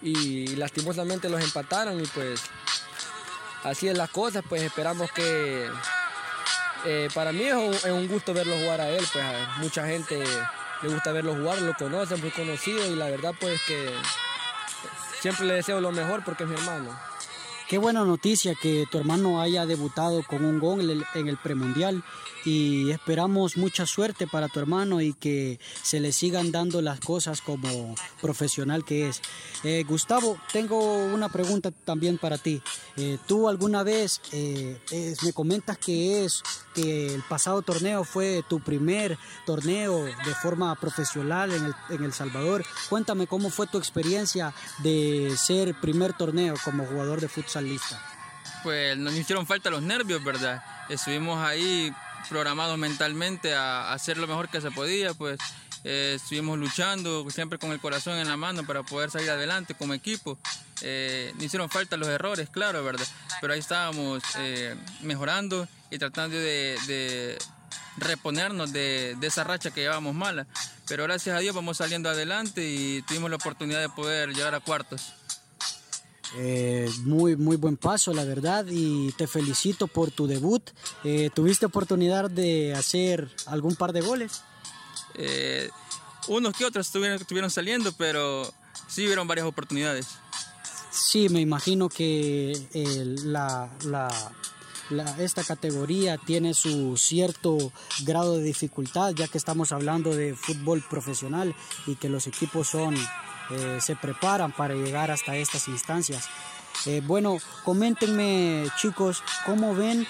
y 0.00 0.56
lastimosamente 0.56 1.28
los 1.28 1.42
empataron 1.42 2.00
y 2.02 2.06
pues 2.06 2.40
así 3.64 3.88
es 3.88 3.96
las 3.96 4.10
cosas, 4.10 4.42
pues 4.48 4.62
esperamos 4.62 5.10
que 5.12 5.68
eh, 6.84 7.08
para 7.14 7.32
mí 7.32 7.44
es 7.44 7.54
un, 7.84 8.08
gusto 8.08 8.34
verlo 8.34 8.56
jugar 8.58 8.80
a 8.80 8.88
él, 8.88 9.04
pues 9.12 9.24
a 9.24 9.58
mucha 9.58 9.86
gente 9.86 10.22
le 10.82 10.88
gusta 10.88 11.12
verlo 11.12 11.34
jugar, 11.34 11.60
lo 11.62 11.74
conoce, 11.74 12.16
muy 12.16 12.30
conocido 12.30 12.84
y 12.90 12.96
la 12.96 13.08
verdad 13.08 13.34
pues 13.38 13.60
que 13.66 13.92
siempre 15.20 15.46
le 15.46 15.54
deseo 15.54 15.80
lo 15.80 15.92
mejor 15.92 16.24
porque 16.24 16.44
es 16.44 16.48
mi 16.48 16.56
hermano. 16.56 17.11
Qué 17.72 17.78
buena 17.78 18.04
noticia 18.04 18.54
que 18.54 18.84
tu 18.90 18.98
hermano 18.98 19.40
haya 19.40 19.64
debutado 19.64 20.22
con 20.24 20.44
un 20.44 20.60
gol 20.60 21.06
en 21.14 21.26
el 21.26 21.38
premundial 21.38 22.04
y 22.44 22.90
esperamos 22.90 23.56
mucha 23.56 23.86
suerte 23.86 24.26
para 24.26 24.48
tu 24.48 24.60
hermano 24.60 25.00
y 25.00 25.14
que 25.14 25.58
se 25.82 25.98
le 25.98 26.12
sigan 26.12 26.52
dando 26.52 26.82
las 26.82 27.00
cosas 27.00 27.40
como 27.40 27.94
profesional 28.20 28.84
que 28.84 29.08
es. 29.08 29.22
Eh, 29.64 29.84
Gustavo, 29.88 30.36
tengo 30.52 31.06
una 31.06 31.30
pregunta 31.30 31.70
también 31.70 32.18
para 32.18 32.36
ti. 32.36 32.60
Eh, 32.98 33.16
tú 33.26 33.48
alguna 33.48 33.82
vez 33.82 34.20
eh, 34.32 34.78
me 35.22 35.32
comentas 35.32 35.78
que 35.78 36.24
es 36.26 36.42
que 36.74 37.14
el 37.14 37.22
pasado 37.22 37.62
torneo 37.62 38.04
fue 38.04 38.42
tu 38.48 38.60
primer 38.60 39.18
torneo 39.46 40.04
de 40.04 40.34
forma 40.42 40.74
profesional 40.74 41.52
en 41.52 41.64
el, 41.66 41.74
en 41.90 42.04
el 42.04 42.12
Salvador. 42.12 42.64
Cuéntame 42.88 43.26
cómo 43.26 43.50
fue 43.50 43.66
tu 43.66 43.78
experiencia 43.78 44.52
de 44.82 45.34
ser 45.36 45.74
primer 45.80 46.12
torneo 46.12 46.54
como 46.64 46.84
jugador 46.86 47.20
de 47.20 47.28
futsalista. 47.62 48.00
Pues 48.62 48.96
nos 48.96 49.14
hicieron 49.14 49.46
falta 49.46 49.70
los 49.70 49.82
nervios, 49.82 50.22
¿verdad? 50.22 50.62
Estuvimos 50.88 51.44
ahí 51.44 51.92
programados 52.28 52.78
mentalmente 52.78 53.54
a, 53.54 53.92
hacer 53.92 54.16
lo 54.16 54.26
mejor 54.26 54.48
que 54.48 54.60
se 54.60 54.70
podía, 54.70 55.14
pues 55.14 55.38
eh, 55.84 56.14
estuvimos 56.16 56.58
luchando 56.58 57.28
siempre 57.30 57.58
con 57.58 57.72
el 57.72 57.80
corazón 57.80 58.18
en 58.18 58.28
la 58.28 58.36
mano 58.36 58.64
para 58.64 58.82
poder 58.82 59.10
salir 59.10 59.30
adelante 59.30 59.74
como 59.74 59.94
equipo. 59.94 60.38
Eh, 60.80 61.34
hicieron 61.40 61.68
falta 61.70 61.96
los 61.96 62.08
errores, 62.08 62.48
claro, 62.50 62.84
¿verdad? 62.84 63.06
Pero 63.40 63.52
ahí 63.52 63.58
estábamos 63.58 64.22
eh, 64.38 64.76
mejorando 65.00 65.68
y 65.90 65.98
tratando 65.98 66.36
de, 66.36 67.38
reponernos 67.98 68.72
de, 68.72 69.16
de, 69.18 69.26
esa 69.26 69.44
racha 69.44 69.70
que 69.70 69.80
llevábamos 69.82 70.14
mala. 70.14 70.46
Pero 70.88 71.04
gracias 71.04 71.36
a 71.36 71.40
Dios 71.40 71.54
vamos 71.54 71.78
saliendo 71.78 72.08
adelante 72.08 72.64
y 72.64 73.02
tuvimos 73.02 73.30
la 73.30 73.36
oportunidad 73.36 73.80
de 73.80 73.88
poder 73.88 74.30
llegar 74.34 74.54
a 74.54 74.60
cuartos. 74.60 75.12
Eh, 76.36 76.90
muy, 77.04 77.36
muy 77.36 77.56
buen 77.56 77.76
paso, 77.76 78.14
la 78.14 78.24
verdad, 78.24 78.64
y 78.68 79.12
te 79.12 79.26
felicito 79.26 79.86
por 79.86 80.10
tu 80.10 80.26
debut. 80.26 80.62
Eh, 81.04 81.30
¿Tuviste 81.34 81.66
oportunidad 81.66 82.30
de 82.30 82.74
hacer 82.74 83.28
algún 83.46 83.76
par 83.76 83.92
de 83.92 84.00
goles? 84.00 84.42
Eh, 85.14 85.68
unos 86.28 86.54
que 86.56 86.64
otros 86.64 86.86
estuvieron, 86.86 87.50
saliendo, 87.50 87.92
pero 87.92 88.50
sí 88.88 89.04
hubieron 89.04 89.28
varias 89.28 89.46
oportunidades. 89.46 90.06
Sí, 90.90 91.28
me 91.28 91.40
imagino 91.40 91.88
que 91.88 92.52
la, 93.24 93.68
esta 95.18 95.42
categoría 95.42 96.18
tiene 96.18 96.54
su 96.54 96.96
cierto 96.96 97.72
grado 98.04 98.36
de 98.36 98.44
dificultad, 98.44 99.12
ya 99.14 99.28
que 99.28 99.38
estamos 99.38 99.72
hablando 99.72 100.14
de 100.14 100.34
fútbol 100.34 100.82
profesional 100.88 101.54
y 101.86 101.96
que 101.96 102.08
los 102.08 102.26
equipos 102.26 102.68
son 102.68 102.94
eh, 103.52 103.78
se 103.80 103.96
preparan 103.96 104.52
para 104.52 104.74
llegar 104.74 105.10
hasta 105.10 105.36
estas 105.36 105.68
instancias. 105.68 106.28
Eh, 106.86 107.00
bueno, 107.04 107.38
coméntenme 107.64 108.64
chicos, 108.80 109.22
¿cómo 109.46 109.74
ven 109.74 110.06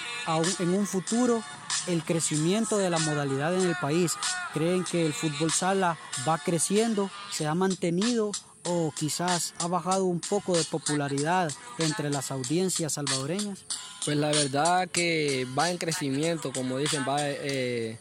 en 0.59 0.69
un 0.71 0.87
futuro 0.87 1.43
el 1.87 2.03
crecimiento 2.03 2.79
de 2.79 2.89
la 2.89 2.99
modalidad 2.99 3.55
en 3.55 3.69
el 3.69 3.77
país? 3.77 4.13
¿Creen 4.55 4.85
que 4.85 5.05
el 5.05 5.13
fútbol 5.13 5.51
sala 5.51 5.99
va 6.27 6.39
creciendo, 6.39 7.11
se 7.31 7.47
ha 7.47 7.55
mantenido 7.55 8.33
o 8.65 8.93
quizás 8.97 9.55
ha 9.59 9.67
bajado 9.67 10.05
un 10.05 10.21
poco 10.21 10.57
de 10.57 10.65
popularidad 10.65 11.51
entre 11.79 12.11
las 12.11 12.31
audiencias 12.31 12.95
salvadoreñas? 12.95 13.65
Pues 14.05 14.17
la 14.17 14.29
verdad 14.29 14.89
que 14.89 15.47
va 15.59 15.71
en 15.71 15.79
crecimiento, 15.79 16.53
como 16.53 16.79
dicen, 16.79 17.05
va, 17.09 17.19
eh, 17.21 17.99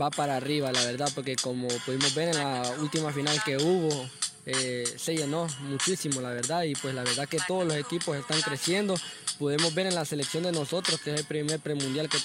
va 0.00 0.10
para 0.10 0.36
arriba, 0.36 0.72
la 0.72 0.84
verdad, 0.84 1.10
porque 1.14 1.36
como 1.36 1.68
pudimos 1.84 2.14
ver 2.14 2.28
en 2.28 2.38
la 2.38 2.62
última 2.80 3.12
final 3.12 3.42
que 3.44 3.56
hubo, 3.56 4.08
eh, 4.50 4.84
se 4.96 5.14
llenó 5.14 5.46
muchísimo, 5.60 6.22
la 6.22 6.30
verdad, 6.30 6.62
y 6.62 6.74
pues 6.74 6.94
la 6.94 7.02
verdad 7.02 7.28
que 7.28 7.36
todos 7.46 7.66
los 7.66 7.76
equipos 7.76 8.16
están 8.16 8.40
creciendo. 8.40 8.94
Podemos 9.38 9.74
ver 9.74 9.88
en 9.88 9.94
la 9.94 10.06
selección 10.06 10.42
de 10.44 10.52
nosotros, 10.52 10.98
que 11.02 11.12
es 11.12 11.20
el 11.20 11.26
primer 11.26 11.60
premundial 11.60 12.08
que, 12.08 12.18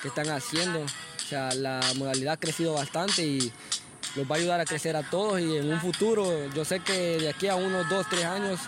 que 0.00 0.08
están 0.08 0.28
haciendo. 0.28 0.80
O 0.80 1.28
sea, 1.28 1.52
la 1.54 1.80
modalidad 1.96 2.34
ha 2.34 2.36
crecido 2.36 2.74
bastante 2.74 3.26
y 3.26 3.52
los 4.14 4.30
va 4.30 4.36
a 4.36 4.38
ayudar 4.38 4.60
a 4.60 4.64
crecer 4.64 4.94
a 4.94 5.02
todos 5.10 5.40
y 5.40 5.56
en 5.56 5.72
un 5.72 5.80
futuro, 5.80 6.24
yo 6.54 6.64
sé 6.64 6.78
que 6.78 7.18
de 7.18 7.28
aquí 7.28 7.48
a 7.48 7.56
unos 7.56 7.88
dos, 7.88 8.06
tres 8.08 8.24
años, 8.24 8.60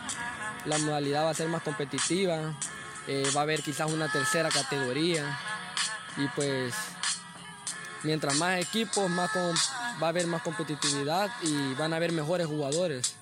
la 0.64 0.76
modalidad 0.78 1.22
va 1.22 1.30
a 1.30 1.34
ser 1.34 1.48
más 1.48 1.62
competitiva, 1.62 2.58
eh, 3.06 3.22
va 3.34 3.40
a 3.40 3.42
haber 3.44 3.62
quizás 3.62 3.90
una 3.92 4.10
tercera 4.10 4.48
categoría 4.48 5.38
y 6.16 6.26
pues 6.34 6.74
mientras 8.02 8.36
más 8.36 8.60
equipos, 8.60 9.08
más 9.10 9.30
va 9.36 10.06
a 10.06 10.10
haber 10.10 10.26
más 10.26 10.42
competitividad 10.42 11.30
y 11.42 11.74
van 11.74 11.92
a 11.92 11.96
haber 11.96 12.12
mejores 12.12 12.46
jugadores. 12.46 13.14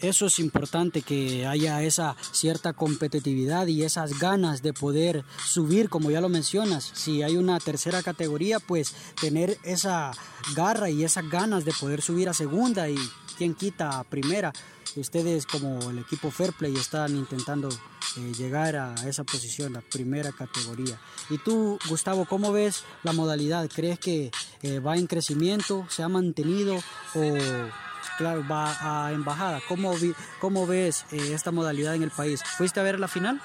eso 0.00 0.26
es 0.26 0.38
importante 0.38 1.02
que 1.02 1.46
haya 1.46 1.82
esa 1.82 2.16
cierta 2.32 2.72
competitividad 2.72 3.66
y 3.66 3.82
esas 3.82 4.18
ganas 4.18 4.62
de 4.62 4.72
poder 4.72 5.24
subir, 5.44 5.90
como 5.90 6.10
ya 6.10 6.22
lo 6.22 6.30
mencionas. 6.30 6.90
Si 6.94 7.22
hay 7.22 7.36
una 7.36 7.58
tercera 7.60 8.02
categoría, 8.02 8.60
pues 8.60 8.94
tener 9.20 9.58
esa 9.62 10.12
garra 10.54 10.88
y 10.88 11.04
esas 11.04 11.28
ganas 11.28 11.66
de 11.66 11.72
poder 11.72 12.00
subir 12.00 12.30
a 12.30 12.34
segunda 12.34 12.88
y 12.88 12.96
quien 13.36 13.54
quita 13.54 13.98
a 13.98 14.04
primera. 14.04 14.52
Ustedes 14.96 15.46
como 15.46 15.90
el 15.90 15.98
equipo 15.98 16.30
Fair 16.30 16.52
Play 16.52 16.74
están 16.74 17.14
intentando 17.16 17.68
eh, 18.16 18.32
llegar 18.36 18.74
a 18.74 18.94
esa 19.06 19.22
posición, 19.22 19.72
la 19.72 19.82
primera 19.82 20.32
categoría. 20.32 20.98
Y 21.28 21.38
tú, 21.38 21.78
Gustavo, 21.88 22.24
¿cómo 22.24 22.50
ves 22.52 22.82
la 23.04 23.12
modalidad? 23.12 23.68
¿Crees 23.72 24.00
que 24.00 24.32
eh, 24.62 24.80
va 24.80 24.96
en 24.96 25.06
crecimiento, 25.06 25.86
se 25.88 26.02
ha 26.02 26.08
mantenido 26.08 26.76
o 27.14 27.38
claro, 28.18 28.44
va 28.48 29.06
a 29.06 29.12
embajada? 29.12 29.60
¿Cómo, 29.68 29.94
cómo 30.40 30.66
ves 30.66 31.04
eh, 31.12 31.34
esta 31.34 31.52
modalidad 31.52 31.94
en 31.94 32.02
el 32.02 32.10
país? 32.10 32.42
¿Fuiste 32.42 32.80
a 32.80 32.82
ver 32.82 32.98
la 32.98 33.06
final? 33.06 33.40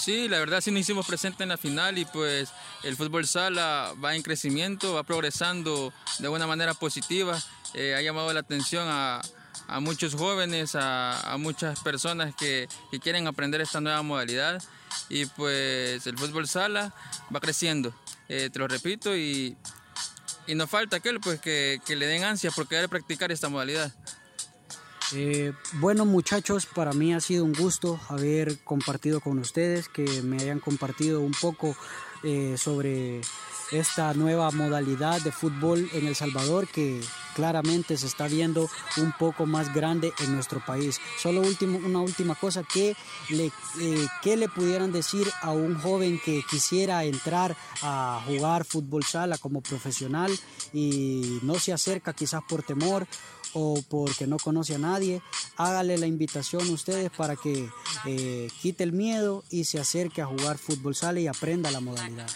Sí, 0.00 0.28
la 0.28 0.38
verdad 0.38 0.60
sí 0.60 0.70
nos 0.70 0.82
hicimos 0.82 1.06
presente 1.06 1.42
en 1.42 1.48
la 1.48 1.56
final 1.56 1.98
y 1.98 2.04
pues 2.04 2.50
el 2.84 2.94
fútbol 2.94 3.26
sala 3.26 3.94
va 4.02 4.14
en 4.14 4.22
crecimiento, 4.22 4.94
va 4.94 5.02
progresando 5.02 5.92
de 6.20 6.28
una 6.28 6.46
manera 6.46 6.74
positiva. 6.74 7.36
ha 7.74 8.00
llamado 8.00 8.32
la 8.32 8.40
atención 8.40 8.86
a, 8.88 9.20
a 9.68 9.80
muchos 9.80 10.14
jóvenes, 10.14 10.74
a, 10.74 11.36
muchas 11.38 11.80
personas 11.80 12.34
que, 12.34 12.68
quieren 13.02 13.26
aprender 13.26 13.60
esta 13.60 13.80
nueva 13.80 14.02
modalidad. 14.02 14.62
Y 15.08 15.26
pues 15.26 16.06
el 16.06 16.16
fútbol 16.16 16.46
sala 16.46 16.94
va 17.34 17.40
creciendo, 17.40 17.92
eh, 18.28 18.48
te 18.52 18.58
lo 18.60 18.68
repito, 18.68 19.16
y, 19.16 19.56
y 20.46 20.54
nos 20.54 20.70
falta 20.70 20.96
aquel 20.96 21.20
pues 21.20 21.40
que, 21.40 21.80
le 21.88 22.06
den 22.06 22.24
ansias 22.24 22.54
por 22.54 22.68
querer 22.68 22.88
practicar 22.88 23.32
esta 23.32 23.48
modalidad. 23.48 23.92
Eh, 25.12 25.52
bueno 25.74 26.04
muchachos, 26.06 26.66
para 26.66 26.92
mí 26.92 27.12
ha 27.12 27.20
sido 27.20 27.44
un 27.44 27.52
gusto 27.52 28.00
haber 28.08 28.58
compartido 28.60 29.20
con 29.20 29.38
ustedes, 29.38 29.88
que 29.88 30.22
me 30.22 30.36
hayan 30.36 30.60
compartido 30.60 31.20
un 31.20 31.32
poco 31.32 31.76
eh, 32.22 32.56
sobre 32.56 33.20
esta 33.70 34.14
nueva 34.14 34.50
modalidad 34.50 35.20
de 35.20 35.32
fútbol 35.32 35.88
en 35.92 36.06
El 36.06 36.14
Salvador 36.14 36.68
que 36.68 37.00
claramente 37.34 37.96
se 37.96 38.06
está 38.06 38.28
viendo 38.28 38.68
un 38.98 39.12
poco 39.18 39.46
más 39.46 39.74
grande 39.74 40.12
en 40.20 40.34
nuestro 40.34 40.64
país. 40.64 41.00
Solo 41.18 41.40
último, 41.40 41.78
una 41.78 42.00
última 42.00 42.34
cosa, 42.34 42.62
que 42.62 42.96
le, 43.30 43.46
eh, 43.80 44.06
¿qué 44.22 44.36
le 44.36 44.48
pudieran 44.48 44.92
decir 44.92 45.28
a 45.42 45.50
un 45.50 45.78
joven 45.78 46.20
que 46.24 46.42
quisiera 46.48 47.04
entrar 47.04 47.56
a 47.82 48.22
jugar 48.26 48.64
fútbol 48.64 49.04
sala 49.04 49.38
como 49.38 49.60
profesional 49.60 50.30
y 50.72 51.40
no 51.42 51.58
se 51.58 51.72
acerca 51.72 52.12
quizás 52.12 52.42
por 52.48 52.62
temor 52.62 53.06
o 53.54 53.82
porque 53.88 54.26
no 54.26 54.36
conoce 54.36 54.74
a 54.74 54.78
nadie, 54.78 55.22
hágale 55.56 55.96
la 55.96 56.06
invitación 56.06 56.68
a 56.68 56.72
ustedes 56.72 57.10
para 57.10 57.36
que 57.36 57.68
eh, 58.06 58.48
quite 58.60 58.84
el 58.84 58.92
miedo 58.92 59.44
y 59.50 59.64
se 59.64 59.80
acerque 59.80 60.22
a 60.22 60.26
jugar 60.26 60.58
fútbol 60.58 60.94
sala 60.94 61.20
y 61.20 61.26
aprenda 61.26 61.70
la 61.70 61.80
modalidad. 61.80 62.28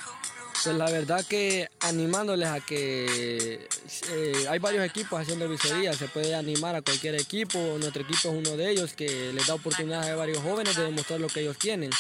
Pues 0.65 0.75
la 0.77 0.91
verdad 0.91 1.25
que 1.25 1.71
animándoles 1.81 2.49
a 2.49 2.61
que 2.61 3.69
eh, 4.11 4.47
hay 4.49 4.59
varios 4.59 4.85
equipos 4.85 5.21
haciendo 5.21 5.49
visorías, 5.49 5.97
se 5.97 6.09
puede 6.09 6.35
animar 6.35 6.75
a 6.75 6.83
cualquier 6.83 7.15
equipo, 7.15 7.59
nuestro 7.79 8.03
equipo 8.03 8.29
es 8.29 8.35
uno 8.35 8.57
de 8.57 8.71
ellos 8.71 8.93
que 8.95 9.33
les 9.33 9.47
da 9.47 9.55
oportunidades 9.55 10.11
a 10.11 10.17
varios 10.17 10.39
jóvenes 10.39 10.75
de 10.77 10.85
demostrar 10.85 11.21
lo 11.21 11.29
que 11.29 11.41
ellos 11.41 11.57
tienen. 11.59 11.91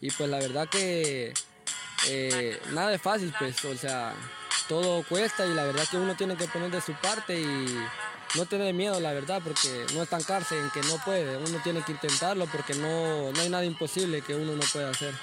Y 0.00 0.10
pues 0.10 0.28
la 0.28 0.38
verdad 0.38 0.68
que 0.68 1.32
eh, 2.08 2.60
nada 2.72 2.94
es 2.94 3.00
fácil, 3.00 3.32
pues, 3.38 3.64
o 3.64 3.76
sea, 3.76 4.14
todo 4.68 5.02
cuesta 5.08 5.46
y 5.46 5.54
la 5.54 5.64
verdad 5.64 5.86
que 5.90 5.96
uno 5.96 6.14
tiene 6.14 6.36
que 6.36 6.46
poner 6.48 6.70
de 6.70 6.80
su 6.80 6.92
parte 6.94 7.40
y 7.40 7.66
no 8.34 8.46
tener 8.46 8.72
miedo, 8.74 8.98
la 9.00 9.12
verdad, 9.12 9.40
porque 9.42 9.86
no 9.94 10.02
estancarse 10.02 10.58
en 10.58 10.70
que 10.70 10.80
no 10.82 10.96
puede, 11.04 11.36
uno 11.36 11.60
tiene 11.62 11.82
que 11.82 11.92
intentarlo 11.92 12.46
porque 12.46 12.74
no, 12.74 13.32
no 13.32 13.40
hay 13.40 13.48
nada 13.48 13.64
imposible 13.64 14.22
que 14.22 14.34
uno 14.34 14.56
no 14.56 14.62
pueda 14.72 14.90
hacer. 14.90 15.14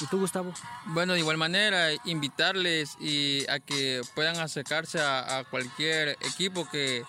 ¿Y 0.00 0.06
tú, 0.06 0.18
Gustavo? 0.18 0.52
Bueno, 0.86 1.14
de 1.14 1.20
igual 1.20 1.38
manera, 1.38 1.88
invitarles 2.04 2.96
y 3.00 3.48
a 3.48 3.60
que 3.60 4.02
puedan 4.14 4.38
acercarse 4.38 5.00
a, 5.00 5.44
cualquier 5.50 6.10
equipo 6.20 6.68
que, 6.68 7.02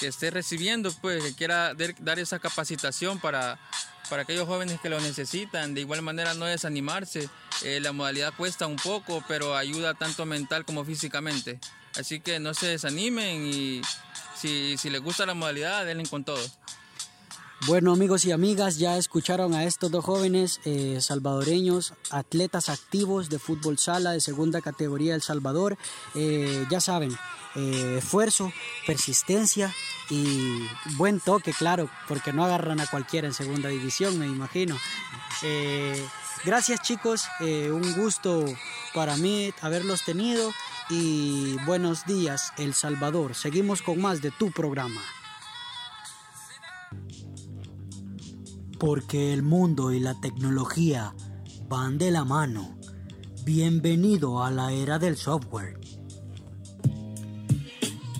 esté 0.00 0.30
recibiendo, 0.30 0.90
pues, 1.02 1.22
que 1.22 1.34
quiera 1.34 1.74
dar 1.74 2.18
esa 2.18 2.38
capacitación 2.38 3.18
para, 3.18 3.58
para 4.08 4.22
aquellos 4.22 4.46
jóvenes 4.46 4.80
que 4.80 4.88
lo 4.88 4.98
necesitan. 5.00 5.74
De 5.74 5.82
igual 5.82 6.00
manera, 6.00 6.32
no 6.32 6.46
desanimarse. 6.46 7.28
Eh, 7.62 7.80
la 7.80 7.92
modalidad 7.92 8.32
cuesta 8.34 8.66
un 8.66 8.76
poco, 8.76 9.22
pero 9.28 9.54
ayuda 9.54 9.92
tanto 9.92 10.24
mental 10.24 10.64
como 10.64 10.86
físicamente. 10.86 11.60
Así 11.98 12.20
que 12.20 12.38
no 12.40 12.54
se 12.54 12.68
desanimen 12.68 13.44
y 13.52 13.82
si, 14.40 14.76
si 14.76 14.90
les 14.90 15.02
gusta 15.02 15.26
la 15.26 15.34
modalidad, 15.34 15.84
denle 15.84 16.06
con 16.06 16.24
todo. 16.24 16.40
Bueno 17.66 17.92
amigos 17.92 18.24
y 18.24 18.32
amigas, 18.32 18.78
ya 18.78 18.96
escucharon 18.96 19.52
a 19.52 19.64
estos 19.64 19.90
dos 19.90 20.02
jóvenes 20.02 20.60
eh, 20.64 20.96
salvadoreños, 21.02 21.92
atletas 22.10 22.70
activos 22.70 23.28
de 23.28 23.38
fútbol 23.38 23.78
sala 23.78 24.12
de 24.12 24.22
segunda 24.22 24.62
categoría 24.62 25.14
El 25.14 25.20
Salvador. 25.20 25.76
Eh, 26.14 26.64
ya 26.70 26.80
saben, 26.80 27.14
eh, 27.56 27.96
esfuerzo, 27.98 28.50
persistencia 28.86 29.74
y 30.08 30.66
buen 30.96 31.20
toque, 31.20 31.52
claro, 31.52 31.90
porque 32.08 32.32
no 32.32 32.46
agarran 32.46 32.80
a 32.80 32.86
cualquiera 32.86 33.28
en 33.28 33.34
segunda 33.34 33.68
división, 33.68 34.18
me 34.18 34.26
imagino. 34.26 34.74
Gracias 36.44 36.80
chicos, 36.82 37.24
un 37.40 37.94
gusto 37.94 38.44
para 38.94 39.16
mí 39.16 39.52
haberlos 39.60 40.04
tenido 40.04 40.52
y 40.88 41.56
buenos 41.66 42.06
días 42.06 42.52
El 42.58 42.74
Salvador. 42.74 43.34
Seguimos 43.34 43.82
con 43.82 44.00
más 44.00 44.20
de 44.22 44.30
tu 44.30 44.50
programa. 44.50 45.00
porque 48.80 49.34
el 49.34 49.42
mundo 49.42 49.92
y 49.92 50.00
la 50.00 50.18
tecnología 50.18 51.14
van 51.68 51.98
de 51.98 52.10
la 52.10 52.24
mano. 52.24 52.78
Bienvenido 53.44 54.42
a 54.42 54.50
la 54.50 54.72
era 54.72 54.98
del 54.98 55.18
software. 55.18 55.78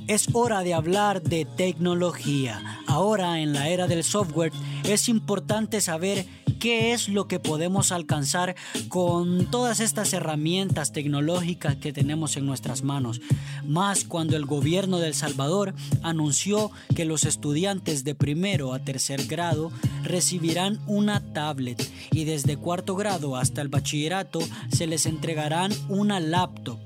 Es 0.07 0.29
hora 0.35 0.61
de 0.61 0.75
hablar 0.75 1.23
de 1.23 1.47
tecnología. 1.47 2.80
Ahora 2.91 3.39
en 3.39 3.53
la 3.53 3.69
era 3.69 3.87
del 3.87 4.03
software 4.03 4.53
es 4.83 5.09
importante 5.09 5.81
saber 5.81 6.27
qué 6.59 6.93
es 6.93 7.09
lo 7.09 7.29
que 7.29 7.39
podemos 7.39 7.93
alcanzar 7.93 8.57
con 8.89 9.49
todas 9.49 9.79
estas 9.79 10.13
herramientas 10.13 10.91
tecnológicas 10.91 11.77
que 11.77 11.93
tenemos 11.93 12.37
en 12.37 12.47
nuestras 12.47 12.83
manos. 12.83 13.21
Más 13.65 14.03
cuando 14.03 14.37
el 14.37 14.45
gobierno 14.45 14.99
de 14.99 15.07
El 15.07 15.15
Salvador 15.15 15.73
anunció 16.03 16.73
que 16.97 17.05
los 17.05 17.23
estudiantes 17.27 18.03
de 18.03 18.17
primero 18.17 18.75
a 18.75 18.81
tercer 18.81 19.25
grado 19.27 19.71
recibirán 20.03 20.81
una 20.89 21.21
tablet 21.33 21.81
y 22.11 22.25
desde 22.25 22.57
cuarto 22.57 22.97
grado 22.97 23.37
hasta 23.37 23.63
el 23.63 23.69
bachillerato 23.69 24.41
se 24.73 24.89
les 24.89 25.07
entregarán 25.07 25.73
una 25.89 26.19
laptop. 26.19 26.81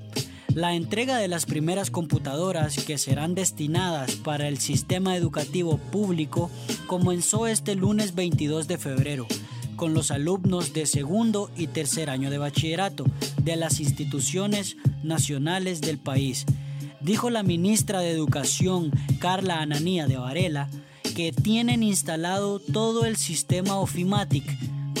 La 0.55 0.73
entrega 0.73 1.17
de 1.17 1.27
las 1.27 1.45
primeras 1.45 1.91
computadoras 1.91 2.77
que 2.77 2.97
serán 2.97 3.35
destinadas 3.35 4.15
para 4.15 4.47
el 4.47 4.57
sistema 4.57 5.17
educativo 5.17 5.77
público 5.77 6.49
comenzó 6.87 7.45
este 7.45 7.75
lunes 7.75 8.15
22 8.15 8.69
de 8.69 8.77
febrero 8.77 9.27
con 9.75 9.93
los 9.93 10.11
alumnos 10.11 10.71
de 10.71 10.85
segundo 10.85 11.51
y 11.57 11.67
tercer 11.67 12.09
año 12.09 12.29
de 12.29 12.37
bachillerato 12.37 13.03
de 13.43 13.57
las 13.57 13.81
instituciones 13.81 14.77
nacionales 15.03 15.81
del 15.81 15.97
país. 15.97 16.45
Dijo 17.01 17.29
la 17.29 17.43
ministra 17.43 17.99
de 17.99 18.11
Educación, 18.11 18.91
Carla 19.19 19.59
Ananía 19.59 20.07
de 20.07 20.15
Varela, 20.15 20.69
que 21.17 21.33
tienen 21.33 21.83
instalado 21.83 22.59
todo 22.59 23.03
el 23.03 23.17
sistema 23.17 23.77
Ofimatic, 23.77 24.45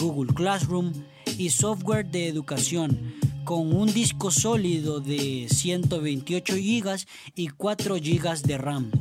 Google 0.01 0.33
Classroom 0.33 0.91
y 1.37 1.51
software 1.51 2.05
de 2.05 2.27
educación 2.27 3.15
con 3.45 3.73
un 3.75 3.93
disco 3.93 4.31
sólido 4.31 4.99
de 4.99 5.47
128 5.49 6.55
GB 6.55 7.05
y 7.35 7.47
4 7.49 7.95
GB 7.95 8.41
de 8.41 8.57
RAM. 8.57 8.91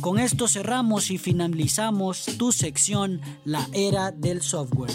Con 0.00 0.18
esto 0.18 0.48
cerramos 0.48 1.12
y 1.12 1.18
finalizamos 1.18 2.26
tu 2.36 2.50
sección 2.50 3.20
La 3.44 3.66
Era 3.72 4.10
del 4.10 4.42
Software. 4.42 4.92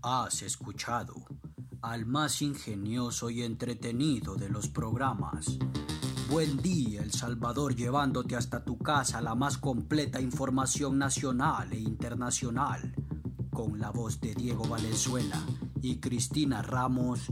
Has 0.00 0.42
escuchado 0.42 1.14
al 1.82 2.06
más 2.06 2.40
ingenioso 2.40 3.28
y 3.28 3.42
entretenido 3.42 4.36
de 4.36 4.48
los 4.48 4.68
programas. 4.68 5.58
Buen 6.30 6.62
día, 6.62 7.02
El 7.02 7.12
Salvador, 7.12 7.74
llevándote 7.74 8.36
hasta 8.36 8.64
tu 8.64 8.78
casa 8.78 9.20
la 9.20 9.34
más 9.34 9.58
completa 9.58 10.20
información 10.20 10.98
nacional 10.98 11.72
e 11.72 11.80
internacional. 11.80 12.94
Con 13.52 13.78
la 13.78 13.90
voz 13.90 14.18
de 14.18 14.34
Diego 14.34 14.64
Valenzuela 14.64 15.38
y 15.82 15.96
Cristina 15.96 16.62
Ramos, 16.62 17.30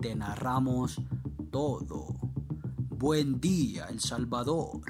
te 0.00 0.16
narramos 0.16 1.00
todo. 1.50 2.16
Buen 2.88 3.38
día, 3.38 3.84
El 3.90 4.00
Salvador. 4.00 4.80